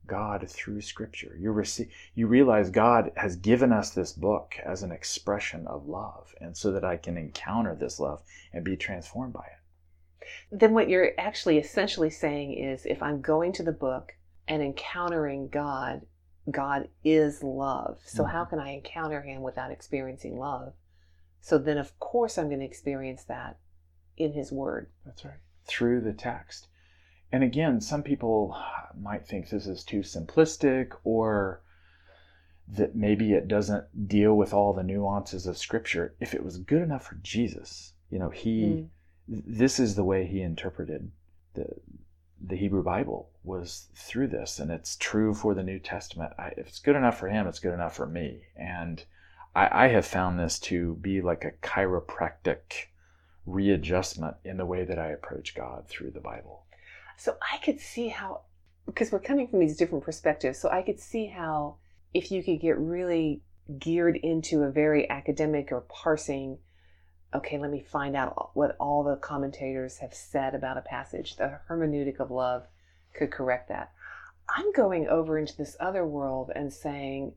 God 0.07 0.49
through 0.49 0.81
Scripture. 0.81 1.37
You, 1.39 1.53
rece- 1.53 1.91
you 2.15 2.27
realize 2.27 2.71
God 2.71 3.13
has 3.17 3.37
given 3.37 3.71
us 3.71 3.91
this 3.91 4.13
book 4.13 4.57
as 4.65 4.83
an 4.83 4.93
expression 4.93 5.67
of 5.67 5.87
love, 5.87 6.35
and 6.41 6.57
so 6.57 6.73
that 6.73 6.85
I 6.85 6.97
can 6.97 7.19
encounter 7.19 7.75
this 7.75 8.01
love 8.01 8.23
and 8.53 8.65
be 8.65 8.77
transformed 8.77 9.35
by 9.35 9.45
it. 9.45 10.59
Then 10.59 10.73
what 10.73 10.89
you're 10.89 11.13
actually 11.19 11.59
essentially 11.59 12.11
saying 12.11 12.55
is 12.55 12.87
if 12.87 13.03
I'm 13.03 13.21
going 13.21 13.53
to 13.53 13.63
the 13.63 13.73
book 13.73 14.13
and 14.49 14.63
encountering 14.63 15.49
God, 15.49 16.07
God 16.51 16.89
is 17.05 17.43
love. 17.43 18.01
So 18.05 18.25
how 18.25 18.45
Mhm. 18.45 18.51
can 18.51 18.59
I 18.59 18.71
encounter 18.71 19.23
him 19.23 19.43
without 19.43 19.71
experiencing 19.71 20.39
love? 20.39 20.75
So 21.41 21.59
then 21.59 21.79
of 21.79 21.99
course 21.99 22.39
I'm 22.39 22.49
going 22.49 22.61
to 22.61 22.67
experience 22.67 23.25
that 23.25 23.59
in 24.17 24.33
his 24.33 24.51
word. 24.51 24.91
That's 25.05 25.25
right. 25.25 25.41
Through 25.67 26.01
the 26.03 26.13
text. 26.13 26.69
And 27.33 27.45
again, 27.45 27.81
some 27.81 28.03
people 28.03 28.57
might 29.01 29.27
think 29.27 29.49
this 29.49 29.67
is 29.67 29.85
too 29.85 30.01
simplistic 30.01 30.93
or 31.05 31.63
that 32.69 32.95
maybe 32.95 33.33
it 33.33 33.49
doesn't 33.49 34.09
deal 34.09 34.37
with 34.37 34.53
all 34.53 34.73
the 34.73 34.83
nuances 34.83 35.47
of 35.47 35.59
scripture. 35.59 36.15
If 36.21 36.35
it 36.35 36.45
was 36.45 36.59
good 36.59 36.83
enough 36.83 37.05
for 37.07 37.17
Jesus, 37.17 37.95
you 38.11 38.19
know, 38.19 38.31
he 38.31 38.63
Mm. 39.31 39.43
this 39.47 39.79
is 39.79 39.95
the 39.95 40.05
way 40.05 40.27
he 40.27 40.43
interpreted 40.43 41.13
the 41.55 41.67
the 42.41 42.57
Hebrew 42.57 42.83
Bible 42.83 43.31
was 43.45 43.89
through 43.95 44.29
this, 44.29 44.59
and 44.59 44.71
it's 44.71 44.97
true 44.97 45.35
for 45.35 45.55
the 45.55 45.63
New 45.63 45.79
Testament. 45.79 46.33
I, 46.39 46.49
if 46.57 46.69
it's 46.69 46.79
good 46.79 46.97
enough 46.97 47.19
for 47.19 47.29
him, 47.29 47.47
it's 47.47 47.59
good 47.59 47.75
enough 47.75 47.95
for 47.95 48.07
me. 48.07 48.45
And 48.57 49.05
I, 49.55 49.85
I 49.85 49.89
have 49.89 50.07
found 50.07 50.39
this 50.39 50.59
to 50.61 50.95
be 50.97 51.21
like 51.21 51.45
a 51.45 51.53
chiropractic 51.53 52.87
readjustment 53.47 54.37
in 54.45 54.57
the 54.57 54.67
way 54.67 54.85
that 54.85 54.99
I 54.99 55.09
approach 55.09 55.55
God 55.55 55.89
through 55.89 56.11
the 56.11 56.21
Bible. 56.21 56.65
So 57.17 57.37
I 57.53 57.59
could 57.59 57.81
see 57.81 58.09
how, 58.09 58.43
because 58.87 59.13
we're 59.13 59.21
coming 59.21 59.49
from 59.49 59.61
these 59.61 59.77
different 59.77 60.05
perspectives, 60.05 60.59
so 60.59 60.69
I 60.71 60.83
could 60.83 61.01
see 61.01 61.27
how 61.27 61.77
if 62.13 62.31
you 62.31 62.43
could 62.43 62.61
get 62.61 62.79
really 62.79 63.43
geared 63.79 64.17
into 64.17 64.63
a 64.63 64.71
very 64.71 65.09
academic 65.09 65.71
or 65.71 65.83
parsing, 65.83 66.59
okay, 67.35 67.59
let 67.59 67.71
me 67.71 67.81
find 67.81 68.17
out 68.17 68.51
what 68.55 68.77
all 68.81 69.05
the 69.05 69.17
commentators 69.17 69.99
have 69.99 70.15
said 70.15 70.55
about 70.55 70.77
a 70.77 70.83
passage, 70.83 71.37
the 71.37 71.61
hermeneutic 71.69 72.19
of 72.19 72.31
love 72.31 72.67
could 73.15 73.31
correct 73.31 73.69
that. 73.69 73.93
I'm 74.57 74.73
going 74.73 75.07
over 75.09 75.39
into 75.39 75.57
this 75.57 75.77
other 75.79 76.05
world 76.05 76.51
and 76.55 76.73
saying, 76.73 77.35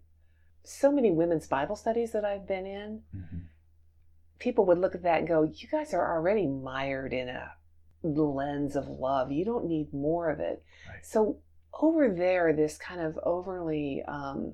so 0.64 0.92
many 0.92 1.12
women's 1.12 1.48
Bible 1.48 1.76
studies 1.76 2.14
that 2.14 2.26
I've 2.26 2.48
been 2.48 2.66
in, 2.66 3.02
mm-hmm. 3.16 3.38
People 4.44 4.66
would 4.66 4.78
look 4.78 4.94
at 4.94 5.04
that 5.04 5.20
and 5.20 5.28
go, 5.28 5.44
You 5.44 5.68
guys 5.70 5.94
are 5.94 6.16
already 6.16 6.46
mired 6.48 7.14
in 7.14 7.30
a 7.30 7.54
lens 8.04 8.76
of 8.76 8.88
love. 8.90 9.32
You 9.32 9.46
don't 9.46 9.66
need 9.66 9.94
more 9.94 10.30
of 10.30 10.42
it. 10.42 10.62
Right. 10.90 11.06
So, 11.06 11.38
over 11.82 12.10
there, 12.10 12.54
this 12.54 12.78
kind 12.78 13.00
of 13.02 13.18
overly 13.24 14.04
um, 14.08 14.54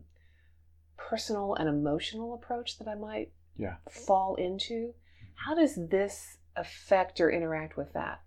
personal 0.95 1.55
and 1.55 1.67
emotional 1.67 2.35
approach 2.35 2.77
that 2.77 2.87
I 2.87 2.95
might 2.95 3.31
Yeah. 3.57 3.77
fall 3.89 4.35
into, 4.35 4.93
how 5.33 5.55
does 5.55 5.75
this 5.75 6.37
affect 6.55 7.19
or 7.19 7.29
interact 7.31 7.75
with 7.75 7.91
that? 7.93 8.21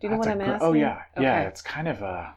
Do 0.00 0.06
you 0.06 0.10
know 0.10 0.16
That's 0.16 0.26
what 0.26 0.32
I'm 0.32 0.38
gr- 0.38 0.54
asking? 0.54 0.68
Oh 0.68 0.72
yeah, 0.74 1.02
yeah. 1.18 1.42
It's 1.48 1.62
kind 1.62 1.88
of 1.88 2.02
a 2.02 2.34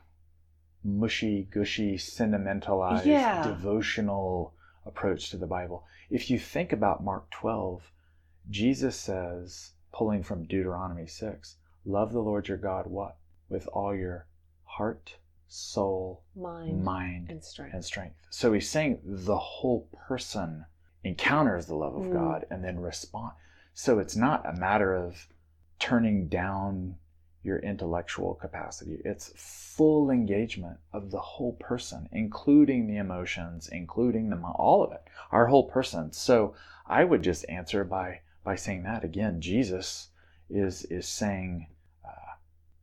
mushy, 0.83 1.47
gushy, 1.51 1.97
sentimentalized, 1.97 3.05
Yeah. 3.05 3.43
devotional 3.43 4.53
approach 4.85 5.29
to 5.31 5.37
the 5.37 5.47
Bible. 5.47 5.83
If 6.09 6.29
you 6.29 6.39
think 6.39 6.71
about 6.71 7.03
Mark 7.03 7.29
12, 7.31 7.91
Jesus 8.49 8.95
says, 8.95 9.71
pulling 9.91 10.23
from 10.23 10.43
Deuteronomy 10.45 11.07
6, 11.07 11.55
love 11.85 12.13
the 12.13 12.19
Lord 12.19 12.47
your 12.47 12.57
God 12.57 12.87
what? 12.87 13.17
With 13.49 13.67
all 13.67 13.95
your 13.95 14.27
heart, 14.63 15.15
soul, 15.47 16.23
Mind 16.35 16.83
mind, 16.83 17.29
and 17.29 17.43
strength. 17.43 17.73
and 17.73 17.85
strength. 17.85 18.15
So 18.29 18.53
he's 18.53 18.69
saying 18.69 18.99
the 19.03 19.37
whole 19.37 19.87
person 20.07 20.65
encounters 21.03 21.67
the 21.67 21.75
love 21.75 21.95
of 21.95 22.05
Mm. 22.05 22.13
God 22.13 22.45
and 22.49 22.63
then 22.63 22.79
respond. 22.79 23.33
So 23.73 23.99
it's 23.99 24.15
not 24.15 24.45
a 24.45 24.53
matter 24.53 24.95
of 24.95 25.27
turning 25.79 26.27
down 26.27 26.97
your 27.43 27.59
intellectual 27.59 28.33
capacity. 28.33 29.01
It's 29.05 29.31
full 29.35 30.09
engagement 30.09 30.79
of 30.91 31.11
the 31.11 31.19
whole 31.19 31.53
person, 31.53 32.09
including 32.11 32.87
the 32.87 32.97
emotions, 32.97 33.67
including 33.67 34.29
the 34.29 34.37
all 34.41 34.83
of 34.83 34.91
it, 34.93 35.03
our 35.31 35.45
whole 35.45 35.69
person. 35.69 36.11
So 36.11 36.55
I 36.87 37.03
would 37.03 37.21
just 37.21 37.47
answer 37.47 37.83
by 37.83 38.21
by 38.45 38.55
saying 38.55 38.83
that 38.83 39.03
again. 39.03 39.41
Jesus 39.41 40.09
is 40.49 40.85
is 40.85 41.07
saying 41.07 41.67
uh, 42.05 42.35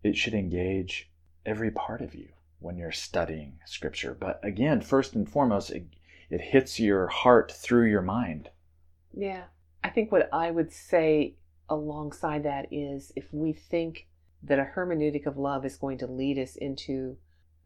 it 0.02 0.16
should 0.16 0.34
engage 0.34 1.10
every 1.46 1.70
part 1.70 2.02
of 2.02 2.14
you 2.14 2.28
when 2.58 2.76
you're 2.76 2.92
studying 2.92 3.58
Scripture. 3.64 4.14
But 4.18 4.40
again, 4.42 4.82
first 4.82 5.14
and 5.14 5.26
foremost, 5.26 5.70
it, 5.70 5.86
it 6.28 6.40
hits 6.40 6.78
your 6.78 7.06
heart 7.06 7.50
through 7.50 7.88
your 7.88 8.02
mind. 8.02 8.50
Yeah. 9.16 9.44
I 9.82 9.88
think 9.88 10.12
what 10.12 10.28
I 10.32 10.50
would 10.50 10.72
say 10.72 11.36
alongside 11.68 12.42
that 12.44 12.66
is 12.70 13.12
if 13.16 13.32
we 13.32 13.52
think 13.52 14.06
that 14.42 14.58
a 14.58 14.68
hermeneutic 14.76 15.26
of 15.26 15.38
love 15.38 15.64
is 15.64 15.76
going 15.76 15.98
to 15.98 16.06
lead 16.06 16.38
us 16.38 16.56
into 16.56 17.16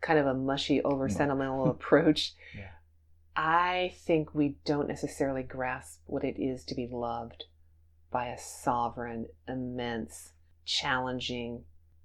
kind 0.00 0.18
of 0.18 0.26
a 0.26 0.34
mushy, 0.34 0.82
over 0.82 1.08
sentimental 1.08 1.70
approach, 1.70 2.34
Yeah. 2.56 2.68
I 3.38 3.92
think 4.06 4.34
we 4.34 4.56
don't 4.64 4.88
necessarily 4.88 5.42
grasp 5.42 6.00
what 6.06 6.24
it 6.24 6.38
is 6.38 6.64
to 6.66 6.74
be 6.74 6.88
loved 6.90 7.44
by 8.10 8.26
a 8.26 8.38
sovereign, 8.38 9.26
immense, 9.48 10.32
challenging, 10.64 11.64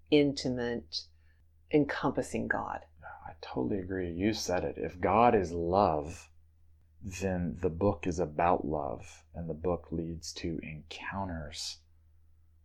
intimate, 0.10 1.02
encompassing 1.72 2.48
God. 2.48 2.82
I 3.28 3.34
totally 3.42 3.80
agree. 3.80 4.12
You 4.12 4.34
said 4.34 4.64
it. 4.64 4.76
If 4.78 5.00
God 5.00 5.36
is 5.36 5.52
love, 5.52 6.30
then 7.02 7.58
the 7.62 7.70
book 7.70 8.06
is 8.06 8.20
about 8.20 8.66
love, 8.66 9.24
and 9.34 9.50
the 9.50 9.54
book 9.54 9.88
leads 9.92 10.34
to 10.34 10.60
encounters 10.62 11.78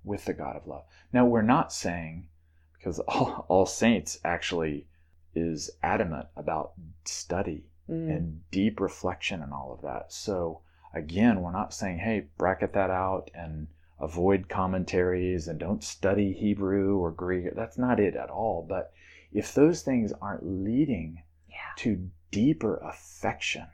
with 0.05 0.25
the 0.25 0.35
God 0.35 0.57
of 0.57 0.66
love. 0.66 0.85
Now, 1.12 1.25
we're 1.25 1.43
not 1.43 1.73
saying, 1.73 2.28
because 2.76 2.99
all, 3.09 3.47
all 3.49 3.66
saints 3.66 4.19
actually 4.25 4.87
is 5.35 5.71
adamant 5.83 6.28
about 6.37 6.73
study 7.05 7.66
Mm. 7.88 8.11
and 8.11 8.50
deep 8.50 8.81
reflection 8.81 9.43
and 9.43 9.52
all 9.52 9.73
of 9.73 9.83
that. 9.83 10.12
So 10.12 10.62
again, 10.97 11.43
we're 11.43 11.53
not 11.53 11.75
saying, 11.75 11.99
hey, 11.99 12.26
bracket 12.38 12.73
that 12.73 12.91
out 12.91 13.31
and 13.35 13.69
avoid 14.00 14.49
commentaries 14.49 15.47
and 15.47 15.59
don't 15.59 15.85
study 15.85 16.33
Hebrew 16.33 16.97
or 16.97 17.11
Greek. 17.11 17.55
That's 17.55 17.79
not 17.79 18.00
it 18.00 18.17
at 18.17 18.31
all. 18.31 18.65
But 18.67 18.93
if 19.33 19.55
those 19.55 19.83
things 19.83 20.12
aren't 20.21 20.47
leading 20.47 21.23
yeah. 21.49 21.75
to 21.79 22.09
deeper 22.31 22.79
affection 22.79 23.67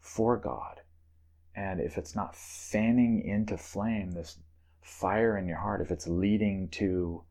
for 0.00 0.36
God, 0.36 0.80
and 1.54 1.80
if 1.80 1.98
it's 1.98 2.14
not 2.14 2.34
fanning 2.34 3.22
into 3.22 3.56
flame 3.56 4.12
this 4.12 4.38
fire 4.82 5.36
in 5.36 5.46
your 5.46 5.58
heart, 5.58 5.80
if 5.80 5.90
it's 5.90 6.06
leading 6.06 6.68
to 6.68 7.22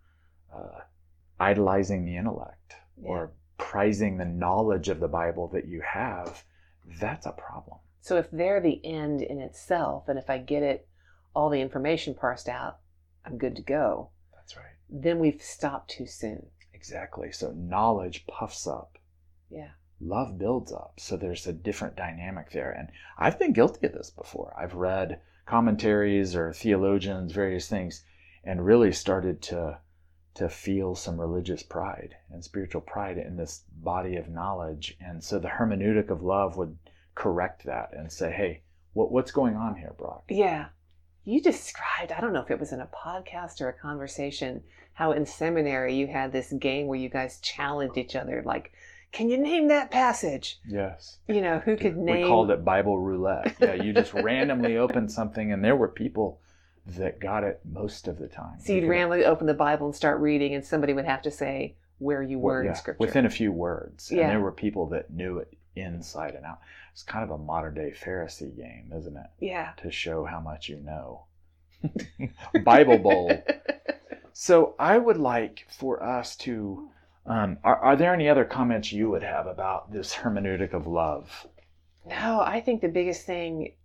uh, 0.53 0.81
idolizing 1.39 2.05
the 2.05 2.17
intellect 2.17 2.75
or 3.01 3.31
prizing 3.57 4.17
the 4.17 4.25
knowledge 4.25 4.89
of 4.89 4.99
the 4.99 5.07
Bible 5.07 5.47
that 5.47 5.67
you 5.67 5.81
have, 5.81 6.43
that's 6.99 7.25
a 7.25 7.31
problem. 7.31 7.77
So 8.05 8.17
if 8.17 8.29
they're 8.29 8.61
the 8.61 8.85
end 8.85 9.23
in 9.23 9.39
itself, 9.39 10.09
and 10.09 10.19
if 10.19 10.29
I 10.29 10.37
get 10.37 10.61
it, 10.61 10.87
all 11.33 11.49
the 11.49 11.59
information 11.59 12.13
parsed 12.13 12.47
out, 12.47 12.77
I'm 13.25 13.39
good 13.39 13.55
to 13.55 13.63
go. 13.63 14.11
That's 14.31 14.55
right. 14.55 14.75
Then 14.87 15.17
we've 15.17 15.41
stopped 15.41 15.89
too 15.89 16.05
soon. 16.05 16.45
Exactly. 16.71 17.31
So 17.31 17.49
knowledge 17.53 18.27
puffs 18.27 18.67
up, 18.67 18.99
Yeah. 19.49 19.71
love 19.99 20.37
builds 20.37 20.71
up. 20.71 20.99
So 20.99 21.17
there's 21.17 21.47
a 21.47 21.51
different 21.51 21.95
dynamic 21.95 22.51
there. 22.51 22.69
And 22.69 22.91
I've 23.17 23.39
been 23.39 23.53
guilty 23.53 23.87
of 23.87 23.93
this 23.93 24.11
before. 24.11 24.53
I've 24.55 24.75
read 24.75 25.19
commentaries 25.47 26.35
or 26.35 26.53
theologians, 26.53 27.31
various 27.31 27.67
things, 27.67 28.05
and 28.43 28.63
really 28.63 28.91
started 28.91 29.41
to 29.49 29.79
to 30.35 30.47
feel 30.47 30.93
some 30.93 31.19
religious 31.19 31.63
pride 31.63 32.17
and 32.29 32.43
spiritual 32.43 32.81
pride 32.81 33.17
in 33.17 33.35
this 33.35 33.63
body 33.71 34.15
of 34.15 34.29
knowledge. 34.29 34.95
And 34.99 35.23
so 35.23 35.39
the 35.39 35.47
hermeneutic 35.47 36.11
of 36.11 36.21
love 36.21 36.55
would 36.55 36.77
correct 37.15 37.65
that 37.65 37.91
and 37.93 38.11
say, 38.11 38.31
hey, 38.31 38.61
what, 38.93 39.11
what's 39.11 39.31
going 39.31 39.55
on 39.55 39.75
here, 39.75 39.93
Brock? 39.97 40.23
Yeah. 40.29 40.67
You 41.23 41.41
described, 41.41 42.11
I 42.11 42.21
don't 42.21 42.33
know 42.33 42.41
if 42.41 42.51
it 42.51 42.59
was 42.59 42.71
in 42.71 42.81
a 42.81 42.87
podcast 42.87 43.59
or 43.61 43.69
a 43.69 43.73
conversation, 43.73 44.61
how 44.93 45.11
in 45.11 45.25
seminary 45.25 45.95
you 45.95 46.07
had 46.07 46.31
this 46.31 46.53
game 46.53 46.87
where 46.87 46.99
you 46.99 47.09
guys 47.09 47.39
challenged 47.39 47.97
each 47.97 48.15
other, 48.15 48.43
like, 48.45 48.71
can 49.11 49.29
you 49.29 49.37
name 49.37 49.69
that 49.69 49.91
passage? 49.91 50.59
Yes. 50.67 51.19
You 51.27 51.41
know, 51.41 51.59
who 51.59 51.77
could 51.77 51.95
name. 51.97 52.23
We 52.23 52.27
called 52.27 52.51
it 52.51 52.65
Bible 52.65 52.99
roulette. 52.99 53.55
Yeah, 53.61 53.73
you 53.75 53.93
just 53.93 54.13
randomly 54.13 54.77
opened 54.77 55.09
something, 55.11 55.53
and 55.53 55.63
there 55.63 55.75
were 55.75 55.87
people 55.87 56.41
that 56.85 57.19
got 57.19 57.43
it 57.43 57.61
most 57.63 58.07
of 58.07 58.19
the 58.19 58.27
time. 58.27 58.59
So 58.59 58.73
you'd 58.73 58.87
randomly 58.87 59.25
open 59.25 59.47
the 59.47 59.53
Bible 59.53 59.87
and 59.87 59.95
start 59.95 60.19
reading, 60.19 60.53
and 60.53 60.65
somebody 60.65 60.93
would 60.93 61.05
have 61.05 61.21
to 61.23 61.31
say 61.31 61.75
where 61.97 62.21
you 62.21 62.37
were 62.37 62.63
yeah, 62.63 62.71
in 62.71 62.75
Scripture. 62.75 63.05
within 63.05 63.25
a 63.25 63.29
few 63.29 63.51
words. 63.51 64.11
Yeah. 64.11 64.23
And 64.23 64.31
there 64.31 64.41
were 64.41 64.51
people 64.51 64.87
that 64.87 65.09
knew 65.09 65.37
it 65.37 65.53
inside 65.75 66.35
and 66.35 66.45
out. 66.45 66.59
It's 66.93 67.03
kind 67.03 67.23
of 67.23 67.31
a 67.31 67.37
modern 67.37 67.73
day 67.75 67.93
Pharisee 67.99 68.55
game, 68.55 68.91
isn't 68.95 69.15
it? 69.17 69.27
yeah. 69.39 69.73
To 69.77 69.91
show 69.91 70.25
how 70.25 70.39
much 70.39 70.69
you 70.69 70.77
know. 70.77 71.25
Bible 72.63 72.97
Bowl. 72.97 73.43
So 74.37 74.75
I 74.77 74.97
would 74.97 75.15
like 75.15 75.65
for 75.69 76.03
us 76.03 76.35
to. 76.37 76.89
Um, 77.25 77.57
are, 77.63 77.77
are 77.77 77.95
there 77.95 78.13
any 78.13 78.27
other 78.27 78.43
comments 78.43 78.91
you 78.91 79.09
would 79.09 79.23
have 79.23 79.47
about 79.47 79.93
this 79.93 80.13
hermeneutic 80.13 80.73
of 80.73 80.87
love? 80.87 81.47
No, 82.05 82.41
I 82.41 82.59
think 82.59 82.81
the 82.81 82.89
biggest 82.89 83.25
thing, 83.25 83.75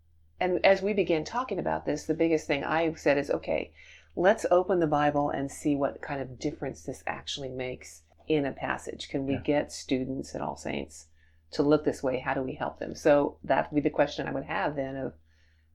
and 0.41 0.59
as 0.67 0.83
we 0.83 0.93
begin 0.93 1.25
talking 1.25 1.61
about 1.61 1.87
this, 1.87 2.05
the 2.05 2.15
biggest 2.15 2.49
thing 2.49 2.65
I 2.65 2.93
said 2.95 3.17
is 3.17 3.31
okay, 3.31 3.71
let's 4.17 4.45
open 4.51 4.81
the 4.81 4.89
Bible 4.89 5.31
and 5.31 5.49
see 5.49 5.77
what 5.77 6.03
kind 6.03 6.21
of 6.21 6.41
difference 6.41 6.83
this 6.83 7.05
actually 7.07 7.51
makes 7.51 8.03
in 8.27 8.45
a 8.45 8.51
passage. 8.53 9.09
Can 9.09 9.27
we 9.27 9.35
Yeah. 9.35 9.41
get 9.45 9.73
students 9.73 10.35
at 10.35 10.41
All 10.43 10.57
Saints 10.57 11.07
to 11.52 11.62
look 11.62 11.85
this 11.85 12.02
way? 12.02 12.19
How 12.19 12.34
do 12.34 12.43
we 12.43 12.54
help 12.54 12.78
them? 12.78 12.95
So 12.95 13.36
that 13.45 13.71
would 13.71 13.82
be 13.82 13.89
the 13.89 13.95
question 13.95 14.28
I 14.28 14.32
would 14.32 14.45
have 14.45 14.76
then 14.76 14.97
of 14.97 15.13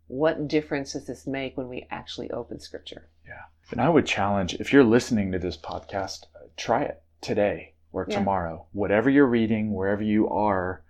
what 0.08 0.48
difference 0.48 0.94
does 0.94 1.06
this 1.06 1.26
make 1.26 1.58
when 1.58 1.68
we 1.68 1.88
actually 1.90 2.30
open 2.32 2.60
Scripture? 2.60 3.10
Yeah. 3.28 3.42
And 3.72 3.82
I 3.82 3.90
would 3.90 4.06
challenge 4.06 4.54
if 4.56 4.72
you're 4.72 4.84
listening 4.84 5.32
to 5.32 5.40
this 5.40 5.58
podcast, 5.58 6.26
uh, 6.36 6.46
try 6.56 6.84
it 6.84 7.02
today 7.22 7.74
or 7.92 8.06
Yeah. 8.08 8.20
tomorrow. 8.20 8.68
Whatever 8.72 9.10
you're 9.10 9.26
reading, 9.26 9.74
wherever 9.74 10.04
you 10.04 10.30
are, 10.30 10.84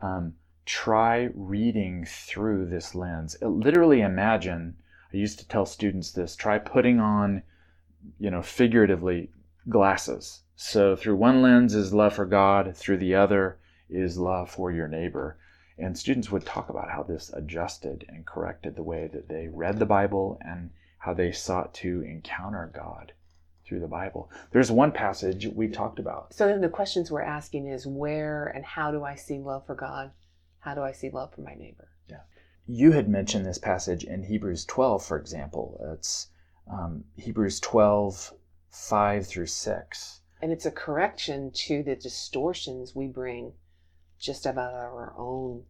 um, 0.00 0.34
try 0.64 1.30
reading 1.34 2.04
through 2.04 2.66
this 2.66 2.94
lens. 2.94 3.36
Uh, 3.42 3.48
literally 3.48 4.02
imagine, 4.02 4.76
I 5.12 5.16
used 5.16 5.40
to 5.40 5.48
tell 5.48 5.66
students 5.66 6.12
this 6.12 6.36
try 6.36 6.58
putting 6.58 7.00
on, 7.00 7.42
you 8.18 8.30
know, 8.30 8.42
figuratively, 8.42 9.30
glasses. 9.68 10.42
So 10.54 10.94
through 10.94 11.16
one 11.16 11.42
lens 11.42 11.74
is 11.74 11.92
love 11.92 12.14
for 12.14 12.24
God, 12.26 12.76
through 12.76 12.98
the 12.98 13.14
other 13.14 13.58
is 13.90 14.18
love 14.18 14.50
for 14.50 14.70
your 14.70 14.88
neighbor. 14.88 15.38
And 15.78 15.96
students 15.98 16.30
would 16.30 16.44
talk 16.44 16.68
about 16.68 16.90
how 16.90 17.02
this 17.02 17.32
adjusted 17.32 18.04
and 18.08 18.26
corrected 18.26 18.76
the 18.76 18.82
way 18.82 19.08
that 19.12 19.28
they 19.28 19.48
read 19.48 19.78
the 19.78 19.86
Bible 19.86 20.38
and 20.42 20.70
how 20.98 21.14
they 21.14 21.32
sought 21.32 21.72
to 21.74 22.02
encounter 22.02 22.70
God 22.74 23.12
through 23.64 23.80
the 23.80 23.88
Bible. 23.88 24.30
There's 24.50 24.70
one 24.70 24.92
passage 24.92 25.46
we 25.46 25.68
talked 25.68 25.98
about. 25.98 26.34
So 26.34 26.46
then 26.46 26.60
the 26.60 26.68
questions 26.68 27.10
we're 27.10 27.22
asking 27.22 27.68
is 27.68 27.86
where 27.86 28.46
and 28.46 28.64
how 28.64 28.90
do 28.90 29.04
I 29.04 29.14
see 29.14 29.38
love 29.38 29.64
for 29.64 29.74
God? 29.74 30.10
How 30.58 30.74
do 30.74 30.82
I 30.82 30.92
see 30.92 31.08
love 31.08 31.32
for 31.32 31.40
my 31.40 31.54
neighbor? 31.54 31.88
Yeah. 32.08 32.22
You 32.66 32.92
had 32.92 33.08
mentioned 33.08 33.46
this 33.46 33.58
passage 33.58 34.04
in 34.04 34.24
Hebrews 34.24 34.66
12, 34.66 35.04
for 35.04 35.18
example. 35.18 35.80
It's 35.94 36.28
um, 36.70 37.04
Hebrews 37.16 37.60
12, 37.60 38.34
5 38.70 39.26
through 39.26 39.46
6. 39.46 40.20
And 40.42 40.52
it's 40.52 40.66
a 40.66 40.70
correction 40.70 41.50
to 41.52 41.82
the 41.82 41.96
distortions 41.96 42.94
we 42.94 43.06
bring 43.06 43.52
just 44.20 44.44
about 44.44 44.74
our 44.74 45.14
own 45.16 45.64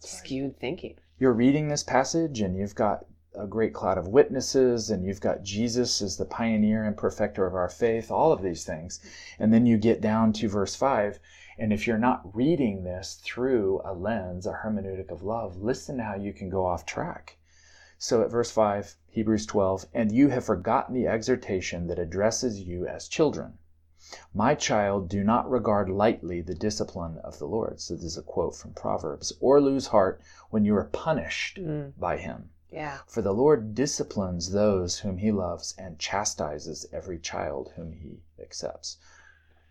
skewed 0.00 0.58
thinking. 0.58 0.96
You're 1.18 1.34
reading 1.34 1.68
this 1.68 1.82
passage 1.82 2.40
and 2.40 2.56
you've 2.56 2.74
got 2.74 3.04
a 3.34 3.46
great 3.46 3.74
cloud 3.74 3.98
of 3.98 4.08
witnesses 4.08 4.90
and 4.90 5.04
you've 5.04 5.20
got 5.20 5.42
Jesus 5.42 6.00
as 6.00 6.16
the 6.16 6.24
pioneer 6.24 6.84
and 6.84 6.96
perfecter 6.96 7.46
of 7.46 7.54
our 7.54 7.68
faith, 7.68 8.10
all 8.10 8.32
of 8.32 8.42
these 8.42 8.64
things. 8.64 9.00
And 9.38 9.52
then 9.52 9.66
you 9.66 9.76
get 9.76 10.00
down 10.00 10.32
to 10.34 10.48
verse 10.48 10.74
5. 10.74 11.20
And 11.58 11.72
if 11.72 11.86
you're 11.86 11.98
not 11.98 12.34
reading 12.34 12.84
this 12.84 13.20
through 13.22 13.82
a 13.84 13.92
lens, 13.92 14.46
a 14.46 14.60
hermeneutic 14.64 15.10
of 15.10 15.22
love, 15.22 15.58
listen 15.58 15.98
to 15.98 16.04
how 16.04 16.16
you 16.16 16.32
can 16.32 16.48
go 16.48 16.64
off 16.64 16.86
track. 16.86 17.36
So 17.98 18.22
at 18.22 18.30
verse 18.30 18.50
5, 18.50 18.96
Hebrews 19.10 19.46
12, 19.46 19.86
and 19.92 20.10
you 20.10 20.28
have 20.28 20.44
forgotten 20.44 20.94
the 20.94 21.06
exhortation 21.06 21.86
that 21.88 21.98
addresses 21.98 22.60
you 22.60 22.86
as 22.86 23.08
children. 23.08 23.58
My 24.34 24.54
child, 24.54 25.08
do 25.08 25.24
not 25.24 25.50
regard 25.50 25.88
lightly 25.88 26.40
the 26.40 26.54
discipline 26.54 27.18
of 27.24 27.38
the 27.38 27.46
Lord. 27.46 27.80
So 27.80 27.94
this 27.94 28.04
is 28.04 28.18
a 28.18 28.22
quote 28.22 28.54
from 28.56 28.72
Proverbs, 28.74 29.32
or 29.40 29.60
lose 29.60 29.86
heart 29.88 30.20
when 30.50 30.64
you 30.64 30.76
are 30.76 30.84
punished 30.84 31.58
Mm, 31.58 31.92
by 31.98 32.16
him. 32.18 32.50
yeah. 32.70 32.98
For 33.06 33.22
the 33.22 33.32
Lord 33.32 33.74
disciplines 33.74 34.50
those 34.52 34.98
whom 34.98 35.18
he 35.18 35.30
loves 35.32 35.74
and 35.78 35.98
chastises 35.98 36.86
every 36.92 37.18
child 37.18 37.72
whom 37.76 37.92
he 37.92 38.20
accepts. 38.42 38.98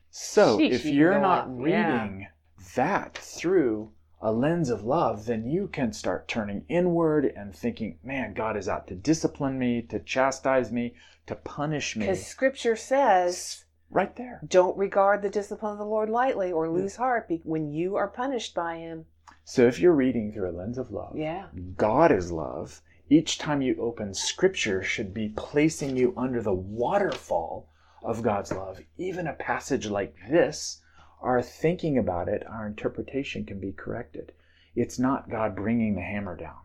So 0.09 0.57
Sheesh, 0.57 0.71
if 0.71 0.85
you 0.85 0.93
you're 0.93 1.13
go 1.15 1.21
not 1.21 1.45
on. 1.47 1.59
Yeah. 1.59 1.63
reading 1.65 2.27
that 2.75 3.17
through 3.17 3.91
a 4.21 4.31
lens 4.31 4.69
of 4.69 4.83
love, 4.83 5.25
then 5.25 5.45
you 5.45 5.67
can 5.67 5.91
start 5.91 6.27
turning 6.27 6.63
inward 6.69 7.25
and 7.25 7.53
thinking, 7.53 7.99
man, 8.03 8.33
God 8.33 8.55
is 8.55 8.69
out 8.69 8.87
to 8.87 8.95
discipline 8.95 9.59
me, 9.59 9.81
to 9.83 9.99
chastise 9.99 10.71
me, 10.71 10.95
to 11.27 11.35
punish 11.35 11.95
me. 11.97 12.05
Because 12.05 12.25
scripture 12.25 12.75
says, 12.77 13.65
Right 13.89 14.15
there. 14.15 14.41
don't 14.47 14.77
regard 14.77 15.21
the 15.21 15.29
discipline 15.29 15.73
of 15.73 15.77
the 15.77 15.85
Lord 15.85 16.09
lightly 16.09 16.51
or 16.51 16.67
lose 16.69 16.95
heart 16.95 17.27
be- 17.27 17.41
when 17.43 17.71
you 17.71 17.95
are 17.95 18.07
punished 18.07 18.55
by 18.55 18.77
him. 18.77 19.05
So 19.43 19.67
if 19.67 19.79
you're 19.79 19.93
reading 19.93 20.31
through 20.31 20.49
a 20.49 20.57
lens 20.57 20.77
of 20.77 20.91
love, 20.91 21.15
Yeah. 21.15 21.47
God 21.77 22.11
is 22.11 22.31
love. 22.31 22.81
Each 23.09 23.37
time 23.37 23.61
you 23.61 23.75
open 23.79 24.13
scripture 24.13 24.81
should 24.81 25.13
be 25.13 25.29
placing 25.29 25.95
you 25.97 26.13
under 26.17 26.41
the 26.41 26.53
waterfall 26.53 27.67
of 28.01 28.23
God's 28.23 28.51
love. 28.51 28.81
Even 28.97 29.27
a 29.27 29.33
passage 29.33 29.87
like 29.87 30.15
this, 30.29 30.81
our 31.21 31.41
thinking 31.41 31.97
about 31.97 32.27
it, 32.27 32.45
our 32.47 32.65
interpretation 32.65 33.45
can 33.45 33.59
be 33.59 33.71
corrected. 33.71 34.31
It's 34.75 34.97
not 34.97 35.29
God 35.29 35.55
bringing 35.55 35.95
the 35.95 36.01
hammer 36.01 36.35
down. 36.35 36.57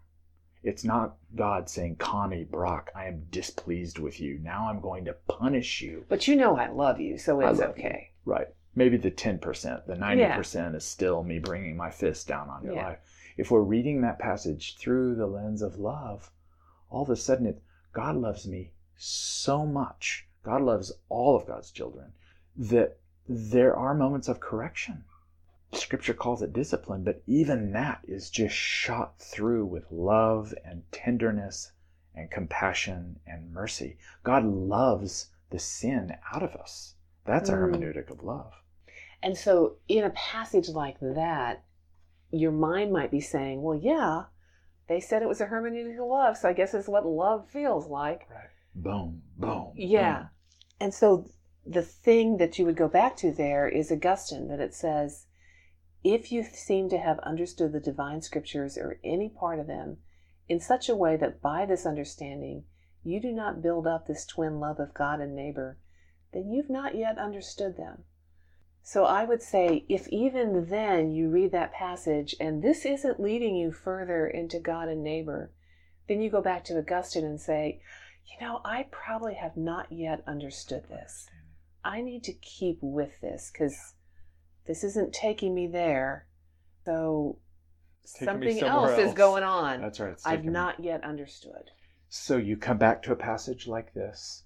It's 0.63 0.85
not 0.85 1.17
God 1.37 1.69
saying, 1.71 1.97
Connie, 1.97 2.45
Brock, 2.45 2.91
I 2.95 3.07
am 3.07 3.27
displeased 3.31 3.99
with 3.99 4.21
you. 4.21 4.39
Now 4.43 4.69
I'm 4.69 4.81
going 4.81 5.05
to 5.05 5.13
punish 5.29 5.81
you. 5.81 6.05
But 6.09 6.27
you 6.27 6.37
know 6.37 6.57
I 6.57 6.69
love 6.69 7.01
you, 7.01 7.17
so 7.19 7.41
it's 7.41 7.61
love 7.61 7.79
you. 7.79 7.85
okay. 7.85 8.11
Right. 8.25 8.49
Maybe 8.75 8.97
the 8.97 9.11
10%, 9.11 9.87
the 9.87 9.95
90% 9.95 10.75
is 10.75 10.85
still 10.85 11.23
me 11.23 11.39
bringing 11.39 11.77
my 11.77 11.91
fist 11.91 12.29
down 12.29 12.49
on 12.49 12.65
your 12.65 12.75
Yeah. 12.75 12.87
life. 12.89 12.99
If 13.37 13.51
we're 13.51 13.63
reading 13.63 14.01
that 14.01 14.19
passage 14.19 14.77
through 14.79 15.15
the 15.15 15.27
lens 15.27 15.63
of 15.63 15.79
love, 15.79 16.31
all 16.91 17.03
of 17.03 17.11
a 17.11 17.17
sudden 17.17 17.47
it, 17.47 17.63
God 17.93 18.17
loves 18.17 18.47
me 18.47 18.73
so 18.97 19.65
much. 19.65 20.27
God 20.43 20.63
loves 20.63 20.93
all 21.09 21.37
of 21.37 21.47
God's 21.47 21.71
children 21.71 22.13
that 22.57 22.99
there 23.29 23.77
are 23.77 23.95
moments 23.95 24.29
of 24.29 24.41
correction. 24.41 25.05
Scripture 25.73 26.15
calls 26.15 26.43
it 26.43 26.53
discipline, 26.53 27.05
but 27.05 27.23
even 27.27 27.73
that 27.73 28.01
is 28.07 28.31
just 28.31 28.55
shot 28.55 29.19
through 29.19 29.67
with 29.67 29.91
love 29.91 30.55
and 30.65 30.83
tenderness 30.91 31.73
and 32.15 32.31
compassion 32.31 33.21
and 33.27 33.53
mercy. 33.53 33.99
God 34.23 34.45
loves 34.45 35.31
the 35.51 35.59
sin 35.59 36.17
out 36.33 36.43
of 36.43 36.55
us. 36.57 36.95
That's 37.25 37.49
a 37.51 37.53
Mm. 37.53 37.61
hermeneutic 37.61 38.11
of 38.11 38.23
love. 38.23 38.55
And 39.23 39.37
so, 39.37 39.77
in 39.89 40.05
a 40.05 40.11
passage 40.11 40.69
like 40.69 40.99
that, 41.01 41.65
your 42.31 42.53
mind 42.53 42.93
might 42.93 43.11
be 43.11 43.21
saying, 43.21 43.63
well, 43.63 43.77
yeah, 43.77 44.25
they 44.87 45.01
said 45.01 45.23
it 45.23 45.29
was 45.29 45.41
a 45.41 45.47
hermeneutic 45.47 45.99
of 46.01 46.07
love, 46.07 46.37
so 46.37 46.49
I 46.49 46.53
guess 46.55 46.75
it's 46.75 46.89
what 46.89 47.07
love 47.07 47.49
feels 47.49 47.87
like. 47.87 48.29
Right. 48.31 48.49
Boom, 48.75 49.23
boom. 49.37 49.73
Yeah. 49.75 50.19
boom. 50.19 50.31
And 50.81 50.95
so, 50.95 51.31
the 51.67 51.83
thing 51.83 52.39
that 52.39 52.59
you 52.59 52.65
would 52.65 52.77
go 52.77 52.89
back 52.89 53.17
to 53.19 53.33
there 53.33 53.69
is 53.69 53.93
Augustine, 53.93 54.49
that 54.49 54.61
it 54.61 54.75
says, 54.75 55.27
if 56.05 56.31
you 56.31 56.45
seem 56.45 56.89
to 56.89 56.99
have 56.99 57.19
understood 57.21 57.73
the 57.73 57.81
divine 57.81 58.23
scriptures 58.23 58.79
or 58.79 59.01
any 59.03 59.29
part 59.29 59.59
of 59.59 59.67
them 59.67 59.99
in 60.49 60.61
such 60.61 60.89
a 60.89 60.97
way 60.97 61.17
that 61.17 61.43
by 61.43 61.67
this 61.67 61.85
understanding 61.85 62.65
you 63.03 63.21
do 63.21 63.33
not 63.33 63.63
build 63.63 63.87
up 63.87 64.07
this 64.07 64.27
twin 64.27 64.61
love 64.61 64.79
of 64.79 64.95
God 64.95 65.21
and 65.21 65.35
neighbor, 65.35 65.79
then 66.33 66.51
you've 66.51 66.71
not 66.71 66.95
yet 66.95 67.19
understood 67.19 67.77
them. 67.77 68.05
So 68.83 69.05
I 69.05 69.25
would 69.25 69.43
say, 69.43 69.85
if 69.89 70.09
even 70.09 70.67
then 70.71 71.11
you 71.11 71.29
read 71.29 71.53
that 71.53 71.73
passage 71.73 72.35
and 72.41 72.63
this 72.63 72.87
isn't 72.87 73.21
leading 73.21 73.55
you 73.55 73.71
further 73.71 74.27
into 74.27 74.59
God 74.59 74.89
and 74.89 75.03
neighbor, 75.03 75.53
then 76.07 76.23
you 76.23 76.31
go 76.31 76.41
back 76.41 76.65
to 76.65 76.79
Augustine 76.79 77.25
and 77.25 77.41
say, 77.41 77.83
you 78.27 78.47
know, 78.47 78.61
I 78.65 78.87
probably 78.91 79.35
have 79.35 79.57
not 79.57 79.93
yet 79.93 80.23
understood 80.27 80.89
this. 80.89 81.29
I 81.85 82.01
need 82.01 82.25
to 82.25 82.33
keep 82.33 82.79
with 82.81 83.21
this 83.21 83.51
because 83.53 83.95
this 84.69 84.85
isn't 84.85 85.13
taking 85.13 85.55
me 85.55 85.67
there. 85.67 86.27
So 86.85 87.39
something 88.05 88.59
somewhere 88.59 88.93
else, 88.93 89.01
is 89.01 89.15
going 89.15 89.43
on. 89.43 89.81
That's 89.81 89.99
right. 89.99 90.15
I've 90.25 90.45
me- 90.45 90.53
not 90.53 90.79
yet 90.79 91.03
understood. 91.03 91.71
So 92.09 92.37
you 92.37 92.57
come 92.57 92.79
back 92.79 93.03
to 93.03 93.13
a 93.13 93.17
passage 93.17 93.67
like 93.67 93.93
this, 93.95 94.45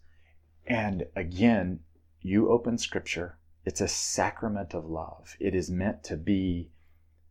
and 0.66 1.04
again, 1.14 1.80
you 2.20 2.50
open 2.50 2.78
scripture. 2.78 3.36
It's 3.64 3.80
a 3.80 3.88
sacrament 3.88 4.74
of 4.74 4.86
love. 4.86 5.36
It 5.38 5.54
is 5.54 5.70
meant 5.70 6.02
to 6.04 6.16
be 6.16 6.70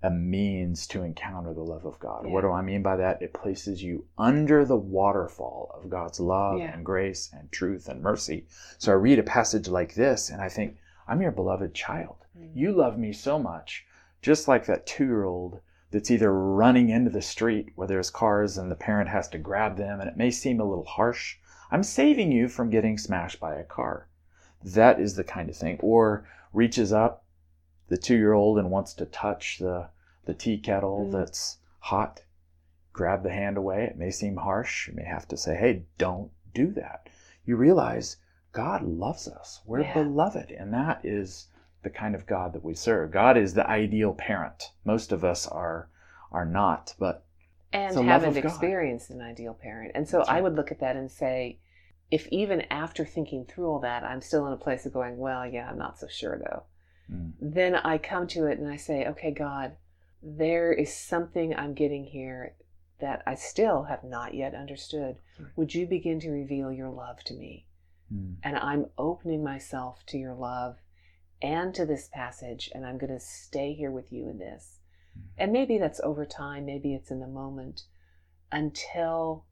a 0.03 0.09
means 0.09 0.87
to 0.87 1.03
encounter 1.03 1.53
the 1.53 1.63
love 1.63 1.85
of 1.85 1.99
God. 1.99 2.25
What 2.25 2.41
do 2.41 2.51
I 2.51 2.61
mean 2.61 2.81
by 2.81 2.95
that? 2.95 3.21
It 3.21 3.33
places 3.33 3.83
you 3.83 4.05
under 4.17 4.65
the 4.65 4.77
waterfall 4.77 5.71
of 5.75 5.89
God's 5.89 6.19
love 6.19 6.59
Yeah. 6.59 6.73
and 6.73 6.83
grace 6.85 7.29
and 7.31 7.51
truth 7.51 7.87
and 7.87 8.01
mercy. 8.01 8.47
So 8.79 8.91
I 8.91 8.95
read 8.95 9.19
a 9.19 9.23
passage 9.23 9.67
like 9.67 9.93
this 9.93 10.29
and 10.29 10.41
I 10.41 10.49
think, 10.49 10.77
I'm 11.11 11.21
your 11.21 11.31
beloved 11.33 11.73
child. 11.73 12.25
You 12.55 12.71
love 12.71 12.97
me 12.97 13.11
so 13.11 13.37
much, 13.37 13.85
just 14.21 14.47
like 14.47 14.65
that 14.67 14.85
two 14.87 15.03
year 15.03 15.25
old 15.25 15.59
that's 15.91 16.09
either 16.09 16.31
running 16.33 16.87
into 16.87 17.09
the 17.09 17.21
street 17.21 17.73
where 17.75 17.85
there's 17.85 18.09
cars 18.09 18.57
and 18.57 18.71
the 18.71 18.77
parent 18.77 19.09
has 19.09 19.27
to 19.29 19.37
grab 19.37 19.75
them, 19.75 19.99
and 19.99 20.07
it 20.09 20.15
may 20.15 20.31
seem 20.31 20.61
a 20.61 20.63
little 20.63 20.85
harsh. 20.85 21.35
I'm 21.69 21.83
saving 21.83 22.31
you 22.31 22.47
from 22.47 22.69
getting 22.69 22.97
smashed 22.97 23.41
by 23.41 23.55
a 23.55 23.65
car. 23.65 24.07
That 24.63 25.01
is 25.01 25.15
the 25.17 25.25
kind 25.25 25.49
of 25.49 25.57
thing. 25.57 25.79
Or 25.81 26.25
reaches 26.53 26.93
up, 26.93 27.25
the 27.89 27.97
two 27.97 28.15
year 28.15 28.31
old, 28.31 28.57
and 28.57 28.71
wants 28.71 28.93
to 28.93 29.05
touch 29.05 29.57
the, 29.59 29.89
the 30.23 30.33
tea 30.33 30.57
kettle 30.59 31.07
Mm. 31.07 31.11
that's 31.11 31.57
hot. 31.79 32.23
Grab 32.93 33.23
the 33.23 33.33
hand 33.33 33.57
away. 33.57 33.83
It 33.83 33.97
may 33.97 34.11
seem 34.11 34.37
harsh. 34.37 34.87
You 34.87 34.93
may 34.95 35.03
have 35.03 35.27
to 35.27 35.35
say, 35.35 35.57
hey, 35.57 35.83
don't 35.97 36.31
do 36.53 36.71
that. 36.71 37.09
You 37.43 37.57
realize 37.57 38.15
God 38.51 38.83
loves 38.83 39.27
us. 39.27 39.61
We're 39.65 39.81
Yeah. 39.81 39.93
beloved. 39.93 40.51
And 40.51 40.73
that 40.73 41.05
is 41.05 41.47
the 41.83 41.89
kind 41.89 42.15
of 42.15 42.25
God 42.25 42.53
that 42.53 42.63
we 42.63 42.73
serve. 42.73 43.11
God 43.11 43.37
is 43.37 43.53
the 43.53 43.67
ideal 43.69 44.13
parent. 44.13 44.71
Most 44.85 45.11
of 45.11 45.23
us 45.23 45.47
are 45.47 45.89
are 46.31 46.45
not, 46.45 46.95
but 46.97 47.25
and 47.73 47.97
haven't 47.97 48.37
experienced 48.37 49.09
an 49.09 49.21
ideal 49.21 49.53
parent. 49.53 49.91
And 49.95 50.07
so 50.07 50.19
That's 50.19 50.29
I 50.29 50.41
would 50.41 50.55
look 50.55 50.71
at 50.71 50.79
that 50.79 50.95
and 50.95 51.11
say, 51.11 51.57
if 52.09 52.27
even 52.27 52.61
after 52.69 53.05
thinking 53.05 53.45
through 53.45 53.67
all 53.69 53.79
that, 53.79 54.03
I'm 54.03 54.21
still 54.21 54.45
in 54.47 54.53
a 54.53 54.57
place 54.57 54.85
of 54.85 54.93
going, 54.93 55.17
well, 55.17 55.45
yeah, 55.45 55.69
I'm 55.69 55.77
not 55.77 55.97
so 55.99 56.07
sure 56.07 56.37
though. 56.37 56.63
mm, 57.13 57.31
Then 57.39 57.75
I 57.75 57.97
come 57.97 58.27
to 58.27 58.45
it 58.47 58.59
and 58.59 58.67
I 58.67 58.75
say, 58.77 59.05
okay, 59.07 59.31
God, 59.31 59.75
there 60.21 60.71
is 60.71 60.93
something 60.93 61.55
I'm 61.55 61.73
getting 61.73 62.05
here 62.05 62.53
that 62.99 63.23
I 63.25 63.35
still 63.35 63.83
have 63.83 64.03
not 64.03 64.33
yet 64.33 64.53
understood. 64.53 65.17
Right. 65.39 65.49
Would 65.55 65.73
you 65.73 65.87
begin 65.87 66.19
to 66.21 66.29
reveal 66.29 66.71
your 66.71 66.89
love 66.89 67.23
to 67.25 67.33
me? 67.33 67.65
Mm, 68.13 68.35
And 68.43 68.57
I'm 68.57 68.87
opening 68.97 69.43
myself 69.43 70.05
to 70.07 70.17
your 70.17 70.33
love 70.33 70.77
and 71.41 71.73
to 71.75 71.85
this 71.85 72.07
passage, 72.07 72.69
and 72.73 72.85
I'm 72.85 72.97
going 72.97 73.13
to 73.13 73.19
stay 73.19 73.73
here 73.73 73.91
with 73.91 74.11
you 74.11 74.29
in 74.29 74.37
this. 74.37 74.79
Mhm. 75.17 75.21
And 75.37 75.51
maybe 75.53 75.77
that's 75.77 75.99
over 76.01 76.25
time, 76.25 76.65
maybe 76.65 76.93
it's 76.93 77.11
in 77.11 77.19
the 77.19 77.27
moment, 77.27 77.85
until 78.51 79.45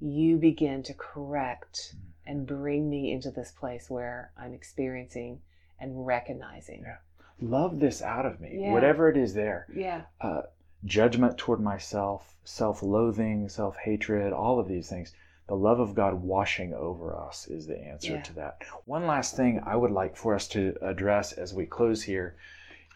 you 0.00 0.36
begin 0.36 0.82
to 0.82 0.94
correct 0.94 1.94
and 2.26 2.46
bring 2.46 2.88
me 2.88 3.12
into 3.12 3.30
this 3.30 3.52
place 3.52 3.88
where 3.90 4.32
I'm 4.36 4.52
experiencing 4.54 5.40
and 5.78 6.06
recognizing. 6.06 6.82
Yeah. 6.82 6.98
love 7.40 7.80
this 7.80 8.00
out 8.02 8.24
of 8.24 8.38
me, 8.40 8.56
Yeah. 8.60 8.72
whatever 8.72 9.08
it 9.08 9.16
is 9.16 9.34
there. 9.34 9.66
Yeah. 9.74 10.02
uh, 10.20 10.42
judgment 10.84 11.36
toward 11.38 11.58
myself, 11.60 12.36
self 12.44 12.82
loathing, 12.84 13.48
self 13.48 13.76
hatred, 13.78 14.32
all 14.32 14.60
of 14.60 14.68
these 14.68 14.88
things. 14.88 15.12
The 15.52 15.58
love 15.58 15.80
of 15.80 15.94
God 15.94 16.14
washing 16.14 16.72
over 16.72 17.14
us 17.14 17.46
is 17.46 17.66
the 17.66 17.78
answer 17.78 18.14
Yeah. 18.14 18.22
to 18.22 18.32
that. 18.36 18.62
One 18.86 19.06
last 19.06 19.36
thing 19.36 19.60
I 19.60 19.76
would 19.76 19.90
like 19.90 20.16
for 20.16 20.34
us 20.34 20.48
to 20.48 20.78
address 20.80 21.34
as 21.34 21.52
we 21.52 21.66
close 21.66 22.04
here 22.04 22.36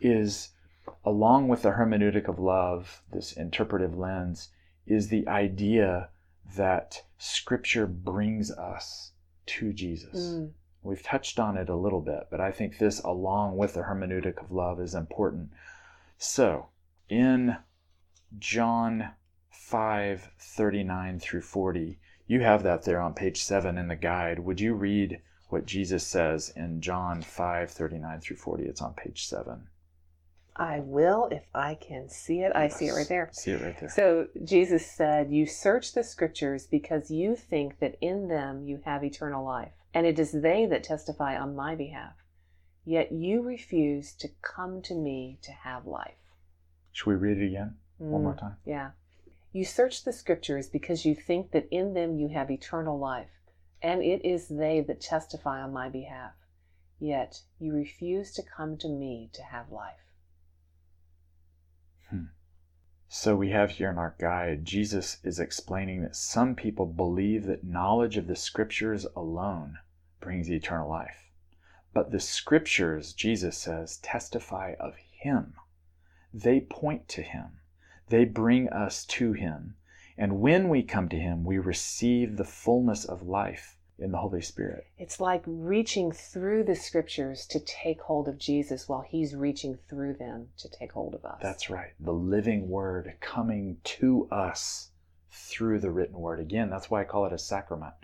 is 0.01 0.55
along 1.05 1.49
with 1.49 1.61
the 1.61 1.73
hermeneutic 1.73 2.29
of 2.29 2.39
love, 2.39 3.03
this 3.13 3.35
interpretive 3.35 3.99
lens, 3.99 4.49
is 4.87 5.09
the 5.09 5.29
idea 5.29 6.09
that 6.57 7.05
Scripture 7.19 7.87
brings 7.87 8.51
us 8.51 9.13
to 9.45 9.75
Jesus. 9.75 10.19
Mm. 10.19 10.53
We've 10.83 11.03
touched 11.03 11.39
on 11.39 11.59
it 11.59 11.69
a 11.69 11.77
little 11.77 12.01
bit, 12.01 12.29
but 12.31 12.41
I 12.41 12.53
think 12.53 12.79
this, 12.79 13.01
along 13.01 13.59
with 13.59 13.75
the 13.75 13.83
hermeneutic 13.83 14.43
of 14.43 14.51
love, 14.51 14.81
is 14.81 14.95
important. 14.95 15.51
So, 16.17 16.69
in 17.11 17.59
John 18.39 19.11
5 19.51 20.31
39 20.39 21.21
through 21.21 21.43
40, 21.43 21.99
you 22.27 22.41
have 22.41 22.63
that 22.65 22.83
there 22.85 23.01
on 23.01 23.15
page 23.15 23.43
7 23.43 23.79
in 23.79 23.89
the 23.89 23.97
guide. 23.97 24.41
Would 24.41 24.61
you 24.61 24.75
read 24.75 25.21
what 25.49 25.67
Jesus 25.67 26.07
says 26.07 26.53
in 26.57 26.81
John 26.81 27.23
5 27.23 27.71
39 27.71 28.21
through 28.21 28.37
40? 28.37 28.65
It's 28.65 28.83
on 28.83 28.95
page 28.95 29.27
7. 29.27 29.69
I 30.59 30.81
will 30.81 31.29
if 31.31 31.45
I 31.55 31.75
can 31.75 32.09
see 32.09 32.41
it. 32.41 32.53
I 32.55 32.69
see 32.69 32.87
it 32.87 32.95
right 32.95 33.09
there. 33.09 33.29
See 33.33 33.51
it 33.51 33.61
right 33.61 33.79
there. 33.79 33.91
So 33.91 34.29
Jesus 34.43 34.91
said, 34.91 35.31
You 35.31 35.45
search 35.47 35.93
the 35.93 36.03
scriptures 36.03 36.67
because 36.67 37.11
you 37.11 37.37
think 37.37 37.79
that 37.81 37.97
in 38.01 38.29
them 38.29 38.65
you 38.65 38.81
have 38.87 39.05
eternal 39.05 39.45
life, 39.45 39.73
and 39.93 40.07
it 40.07 40.19
is 40.19 40.33
they 40.33 40.65
that 40.67 40.83
testify 40.83 41.37
on 41.39 41.55
my 41.55 41.75
behalf. 41.75 42.15
Yet 42.87 43.13
you 43.13 43.43
refuse 43.43 44.15
to 44.15 44.29
come 44.41 44.81
to 44.83 44.95
me 44.95 45.39
to 45.43 45.53
have 45.53 45.87
life. 45.87 46.15
Should 46.93 47.09
we 47.11 47.17
read 47.17 47.39
it 47.39 47.47
again? 47.49 47.77
One 47.99 48.23
more 48.23 48.33
Mm, 48.35 48.41
time. 48.41 48.57
Yeah. 48.65 48.91
You 49.57 49.65
search 49.65 50.05
the 50.05 50.13
scriptures 50.13 50.69
because 50.69 51.07
you 51.07 51.15
think 51.15 51.53
that 51.53 51.67
in 51.71 51.95
them 51.95 52.19
you 52.19 52.29
have 52.29 52.51
eternal 52.51 52.99
life, 52.99 53.31
and 53.81 54.03
it 54.03 54.23
is 54.23 54.49
they 54.49 54.83
that 54.83 55.01
testify 55.01 55.63
on 55.63 55.73
my 55.73 55.89
behalf. 55.89 56.35
Yet 57.01 57.41
you 57.59 57.73
refuse 57.73 58.33
to 58.33 58.43
come 58.43 58.77
to 58.77 58.89
me 58.91 59.31
to 59.33 59.43
have 59.43 59.73
life. 59.73 60.13
Hmm. 62.11 62.25
So 63.09 63.35
we 63.35 63.49
have 63.49 63.71
here 63.71 63.89
in 63.89 63.97
our 63.97 64.15
guide, 64.19 64.67
Jesus 64.67 65.21
is 65.25 65.41
explaining 65.41 66.03
that 66.03 66.17
some 66.17 66.55
people 66.55 66.85
believe 66.85 67.47
that 67.47 67.65
knowledge 67.65 68.19
of 68.19 68.27
the 68.27 68.37
scriptures 68.37 69.07
alone 69.17 69.79
brings 70.21 70.51
eternal 70.51 70.91
life. 70.91 71.31
But 71.95 72.11
the 72.11 72.21
scriptures, 72.21 73.15
Jesus 73.15 73.57
says, 73.57 73.97
testify 74.03 74.75
of 74.79 74.97
Him. 74.97 75.55
They 76.35 76.61
point 76.61 77.09
to 77.09 77.23
Him. 77.23 77.61
They 78.09 78.25
bring 78.25 78.69
us 78.69 79.05
to 79.07 79.33
Him. 79.33 79.77
And 80.17 80.41
when 80.41 80.69
we 80.69 80.83
come 80.83 81.09
to 81.09 81.17
Him, 81.19 81.45
we 81.45 81.59
receive 81.59 82.37
the 82.37 82.45
fullness 82.45 83.05
of 83.05 83.23
life 83.27 83.77
in 83.99 84.13
the 84.13 84.19
Holy 84.19 84.43
Spirit. 84.43 84.87
It's 84.99 85.21
like 85.21 85.43
reaching 85.47 86.13
through 86.13 86.65
the 86.65 86.77
scriptures 86.77 87.47
to 87.47 87.61
take 87.61 88.01
hold 88.03 88.29
of 88.29 88.39
Jesus 88.39 88.89
while 88.89 89.01
he's 89.01 89.35
reaching 89.35 89.79
through 89.89 90.15
them 90.15 90.49
to 90.59 90.69
take 90.69 90.93
hold 90.93 91.15
of 91.15 91.25
us. 91.25 91.39
That's 91.41 91.71
right. 91.71 91.93
The 91.99 92.13
living 92.13 92.69
word 92.69 93.15
coming 93.21 93.79
to 93.85 94.29
us 94.31 94.91
through 95.31 95.81
the 95.81 95.91
written 95.91 96.19
word. 96.19 96.41
Again, 96.41 96.71
that's 96.71 96.91
why 96.91 97.01
I 97.01 97.05
call 97.05 97.27
it 97.27 97.33
a 97.33 97.39
sacrament. 97.39 97.95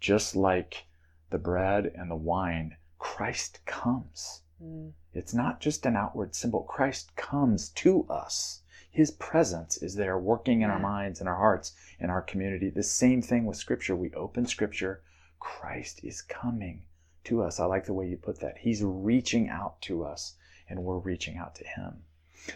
Just 0.00 0.36
like 0.36 0.84
the 1.30 1.38
bread 1.38 1.92
and 1.94 2.10
the 2.10 2.16
wine, 2.16 2.76
Christ 2.98 3.60
comes. 3.66 4.42
Mm, 4.62 4.92
It's 5.14 5.34
not 5.34 5.60
just 5.60 5.86
an 5.86 5.96
outward 5.96 6.34
symbol. 6.34 6.62
Christ 6.62 7.14
comes 7.16 7.70
to 7.70 8.06
us. 8.08 8.62
His 8.90 9.10
presence 9.10 9.76
is 9.76 9.94
there 9.94 10.18
working 10.18 10.62
in 10.62 10.70
our 10.70 10.78
minds 10.78 11.20
and 11.20 11.28
our 11.28 11.36
hearts 11.36 11.72
in 12.00 12.10
our 12.10 12.22
community. 12.22 12.70
The 12.70 12.82
same 12.82 13.22
thing 13.22 13.44
with 13.44 13.56
Scripture. 13.56 13.94
We 13.94 14.12
open 14.14 14.46
Scripture, 14.46 15.02
Christ 15.38 16.00
is 16.02 16.22
coming 16.22 16.82
to 17.24 17.42
us. 17.42 17.60
I 17.60 17.66
like 17.66 17.84
the 17.84 17.92
way 17.92 18.08
you 18.08 18.16
put 18.16 18.40
that. 18.40 18.58
He's 18.58 18.82
reaching 18.82 19.48
out 19.48 19.80
to 19.82 20.04
us, 20.04 20.36
and 20.68 20.82
we're 20.82 20.98
reaching 20.98 21.36
out 21.36 21.54
to 21.56 21.64
Him. 21.64 22.02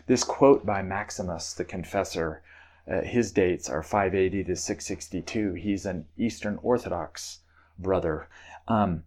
This 0.07 0.25
quote 0.25 0.65
by 0.65 0.83
Maximus 0.83 1.53
the 1.53 1.65
Confessor, 1.65 2.43
uh, 2.91 3.03
his 3.03 3.31
dates 3.31 3.69
are 3.69 3.83
580 3.83 4.45
to 4.45 4.57
662. 4.57 5.55
He's 5.55 5.87
an 5.87 6.07
Eastern 6.17 6.59
Orthodox 6.63 7.41
brother. 7.79 8.29
Um, 8.67 9.05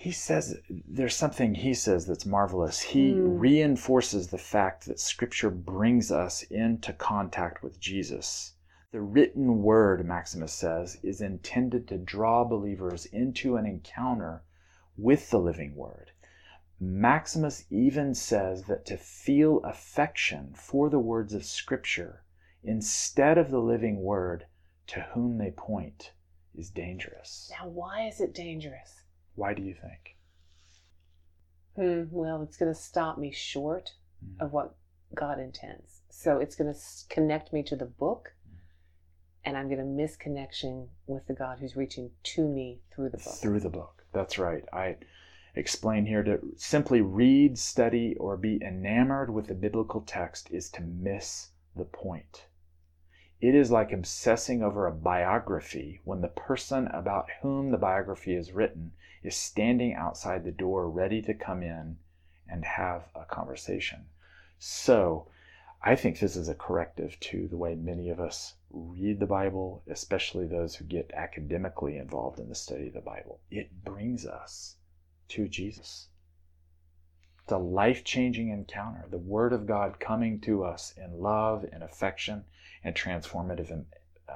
he 0.00 0.12
says 0.12 0.56
there's 0.70 1.16
something 1.16 1.56
he 1.56 1.74
says 1.74 2.06
that's 2.06 2.24
marvelous. 2.24 2.80
He 2.80 3.14
Mm. 3.14 3.40
reinforces 3.40 4.28
the 4.28 4.38
fact 4.38 4.86
that 4.86 5.00
Scripture 5.00 5.50
brings 5.50 6.12
us 6.12 6.44
into 6.44 6.92
contact 6.92 7.64
with 7.64 7.80
Jesus. 7.80 8.54
The 8.92 9.00
written 9.00 9.60
word, 9.64 10.06
Maximus 10.06 10.52
says, 10.52 11.00
is 11.02 11.20
intended 11.20 11.88
to 11.88 11.98
draw 11.98 12.44
believers 12.44 13.06
into 13.06 13.56
an 13.56 13.66
encounter 13.66 14.44
with 14.96 15.30
the 15.30 15.40
living 15.40 15.74
word. 15.74 16.12
Maximus 16.78 17.64
even 17.68 18.14
says 18.14 18.66
that 18.66 18.86
to 18.86 18.96
feel 18.96 19.58
affection 19.64 20.54
for 20.54 20.88
the 20.88 21.00
words 21.00 21.34
of 21.34 21.44
Scripture 21.44 22.22
instead 22.62 23.36
of 23.36 23.50
the 23.50 23.60
living 23.60 24.00
word 24.00 24.46
to 24.86 25.00
whom 25.12 25.38
they 25.38 25.50
point 25.50 26.12
is 26.54 26.70
dangerous. 26.70 27.50
Now, 27.58 27.66
why 27.66 28.06
is 28.06 28.20
it 28.20 28.32
dangerous? 28.32 29.02
Why 29.38 29.54
do 29.54 29.62
you 29.62 29.72
think? 29.72 30.16
Hmm, 31.76 32.10
well, 32.10 32.42
it's 32.42 32.56
going 32.56 32.74
to 32.74 32.78
stop 32.78 33.18
me 33.18 33.30
short 33.30 33.92
of 34.40 34.52
what 34.52 34.74
God 35.14 35.38
intends. 35.38 36.00
So 36.10 36.38
it's 36.38 36.56
going 36.56 36.74
to 36.74 36.80
connect 37.08 37.52
me 37.52 37.62
to 37.62 37.76
the 37.76 37.86
book, 37.86 38.32
and 39.44 39.56
I'm 39.56 39.68
going 39.68 39.78
to 39.78 39.84
miss 39.84 40.16
connection 40.16 40.88
with 41.06 41.28
the 41.28 41.34
God 41.34 41.58
who's 41.60 41.76
reaching 41.76 42.10
to 42.34 42.48
me 42.48 42.80
through 42.92 43.10
the 43.10 43.18
book. 43.18 43.34
Through 43.36 43.60
the 43.60 43.70
book. 43.70 44.04
That's 44.12 44.40
right. 44.40 44.64
I 44.72 44.96
explain 45.54 46.04
here 46.04 46.24
to 46.24 46.40
simply 46.56 47.00
read, 47.00 47.56
study, 47.56 48.16
or 48.18 48.36
be 48.36 48.60
enamored 48.60 49.30
with 49.32 49.46
the 49.46 49.54
biblical 49.54 50.00
text 50.00 50.50
is 50.50 50.68
to 50.70 50.82
miss 50.82 51.50
the 51.76 51.84
point. 51.84 52.46
It 53.40 53.54
is 53.54 53.70
like 53.70 53.92
obsessing 53.92 54.64
over 54.64 54.86
a 54.86 54.92
biography 54.92 56.00
when 56.02 56.22
the 56.22 56.28
person 56.28 56.88
about 56.88 57.30
whom 57.40 57.70
the 57.70 57.78
biography 57.78 58.34
is 58.34 58.50
written 58.50 58.92
is 59.22 59.36
standing 59.36 59.94
outside 59.94 60.42
the 60.42 60.50
door 60.50 60.90
ready 60.90 61.22
to 61.22 61.34
come 61.34 61.62
in 61.62 61.98
and 62.48 62.64
have 62.64 63.04
a 63.14 63.24
conversation. 63.24 64.06
So, 64.58 65.28
I 65.80 65.94
think 65.94 66.18
this 66.18 66.34
is 66.34 66.48
a 66.48 66.54
corrective 66.54 67.20
to 67.20 67.46
the 67.46 67.56
way 67.56 67.76
many 67.76 68.10
of 68.10 68.18
us 68.18 68.56
read 68.70 69.20
the 69.20 69.26
Bible, 69.26 69.84
especially 69.86 70.48
those 70.48 70.74
who 70.74 70.84
get 70.84 71.12
academically 71.14 71.96
involved 71.96 72.40
in 72.40 72.48
the 72.48 72.56
study 72.56 72.88
of 72.88 72.94
the 72.94 73.00
Bible. 73.00 73.38
It 73.52 73.84
brings 73.84 74.26
us 74.26 74.78
to 75.28 75.46
Jesus. 75.46 76.08
It's 77.44 77.52
a 77.52 77.58
life 77.58 78.02
changing 78.02 78.48
encounter. 78.48 79.06
The 79.08 79.18
Word 79.18 79.52
of 79.52 79.66
God 79.66 80.00
coming 80.00 80.40
to 80.40 80.64
us 80.64 80.92
in 80.96 81.20
love 81.20 81.64
and 81.72 81.84
affection 81.84 82.44
and 82.84 82.94
transformative 82.94 83.84
uh, 84.28 84.32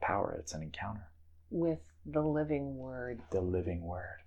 power. 0.00 0.36
It's 0.38 0.52
an 0.52 0.62
encounter. 0.62 1.08
With 1.50 1.80
the 2.04 2.22
living 2.22 2.76
word. 2.76 3.22
The 3.30 3.40
living 3.40 3.82
Word. 3.82 4.20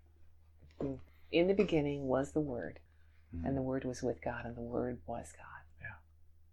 In 1.32 1.48
the 1.48 1.54
beginning 1.54 2.08
was 2.08 2.32
the 2.32 2.40
Word, 2.40 2.80
Mhm. 3.36 3.46
and 3.46 3.58
the 3.58 3.62
Word 3.62 3.84
was 3.84 4.02
with 4.02 4.22
God, 4.22 4.46
and 4.46 4.56
the 4.56 4.62
Word 4.62 5.02
was 5.06 5.32
God. 5.34 5.64
Yeah. 5.82 5.96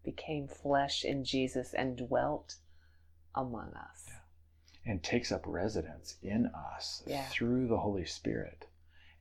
Became 0.02 0.48
flesh 0.48 1.04
in 1.04 1.24
Jesus 1.24 1.72
and 1.74 1.96
dwelt 1.96 2.56
among 3.34 3.74
us. 3.74 4.06
Yeah. 4.08 4.92
And 4.92 5.02
takes 5.02 5.30
up 5.30 5.42
residence 5.46 6.18
in 6.22 6.46
us 6.46 7.02
Yeah. 7.06 7.26
through 7.28 7.68
the 7.68 7.78
Holy 7.78 8.04
Spirit. 8.04 8.66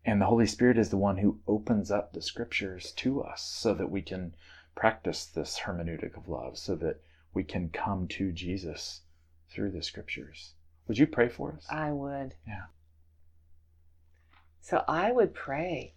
And 0.06 0.20
the 0.20 0.26
Holy 0.26 0.48
Spirit 0.48 0.78
is 0.78 0.90
the 0.90 0.98
one 0.98 1.18
who 1.18 1.42
opens 1.48 1.92
up 1.92 2.12
the 2.12 2.22
scriptures 2.22 2.92
to 2.94 3.22
us 3.22 3.42
so 3.44 3.74
that 3.74 3.92
we 3.92 4.02
can 4.02 4.36
practice 4.76 5.26
this 5.26 5.60
hermeneutic 5.60 6.18
of 6.18 6.28
love, 6.28 6.58
so 6.58 6.76
that 6.76 7.02
we 7.34 7.44
can 7.44 7.70
come 7.70 8.08
to 8.10 8.32
Jesus 8.32 9.02
through 9.50 9.72
the 9.72 9.84
scriptures. 9.84 10.54
Would 10.88 10.98
you 10.98 11.08
pray 11.08 11.30
for 11.30 11.54
us? 11.54 11.66
I 11.70 11.92
would. 11.92 12.36
Yeah. 12.48 12.66
So 14.62 14.84
I 14.88 15.12
would 15.12 15.34
pray. 15.34 15.94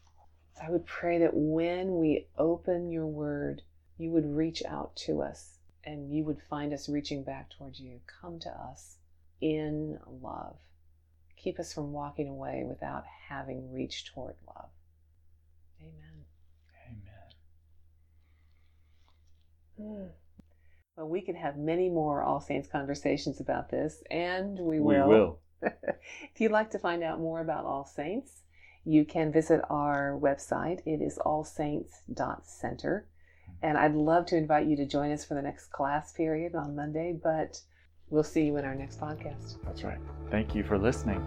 I 0.62 0.70
would 0.70 0.86
pray 0.86 1.18
that 1.18 1.34
when 1.34 1.98
we 1.98 2.26
open 2.38 2.90
your 2.90 3.06
word, 3.06 3.62
you 3.98 4.10
would 4.10 4.26
reach 4.26 4.62
out 4.64 4.96
to 4.96 5.22
us 5.22 5.58
and 5.84 6.12
you 6.12 6.24
would 6.24 6.40
find 6.42 6.72
us 6.72 6.88
reaching 6.88 7.22
back 7.22 7.50
towards 7.50 7.78
you. 7.78 8.00
Come 8.20 8.38
to 8.40 8.50
us 8.50 8.96
in 9.40 9.98
love. 10.22 10.56
Keep 11.36 11.60
us 11.60 11.72
from 11.72 11.92
walking 11.92 12.28
away 12.28 12.64
without 12.66 13.04
having 13.28 13.72
reached 13.72 14.08
toward 14.08 14.34
love. 14.46 14.70
Amen. 15.80 16.24
Amen. 19.78 20.08
Hmm. 20.08 20.25
Well, 20.96 21.08
we 21.08 21.20
could 21.20 21.36
have 21.36 21.58
many 21.58 21.90
more 21.90 22.22
All 22.22 22.40
Saints 22.40 22.68
conversations 22.68 23.38
about 23.40 23.70
this, 23.70 24.02
and 24.10 24.58
we 24.58 24.80
will. 24.80 25.08
We 25.08 25.14
will. 25.14 25.38
will. 25.60 25.72
if 26.32 26.40
you'd 26.40 26.52
like 26.52 26.70
to 26.70 26.78
find 26.78 27.02
out 27.02 27.20
more 27.20 27.40
about 27.40 27.64
All 27.66 27.84
Saints, 27.84 28.42
you 28.84 29.04
can 29.04 29.30
visit 29.30 29.60
our 29.68 30.18
website. 30.18 30.80
It 30.86 31.02
is 31.02 31.18
allsaints.center. 31.18 33.06
And 33.62 33.78
I'd 33.78 33.94
love 33.94 34.26
to 34.26 34.36
invite 34.36 34.66
you 34.66 34.76
to 34.76 34.86
join 34.86 35.12
us 35.12 35.24
for 35.24 35.34
the 35.34 35.42
next 35.42 35.70
class 35.70 36.12
period 36.12 36.54
on 36.54 36.76
Monday, 36.76 37.18
but 37.22 37.60
we'll 38.10 38.22
see 38.22 38.46
you 38.46 38.56
in 38.56 38.64
our 38.64 38.74
next 38.74 39.00
podcast. 39.00 39.56
That's 39.64 39.82
right. 39.82 39.98
Thank 40.30 40.54
you 40.54 40.62
for 40.62 40.78
listening. 40.78 41.22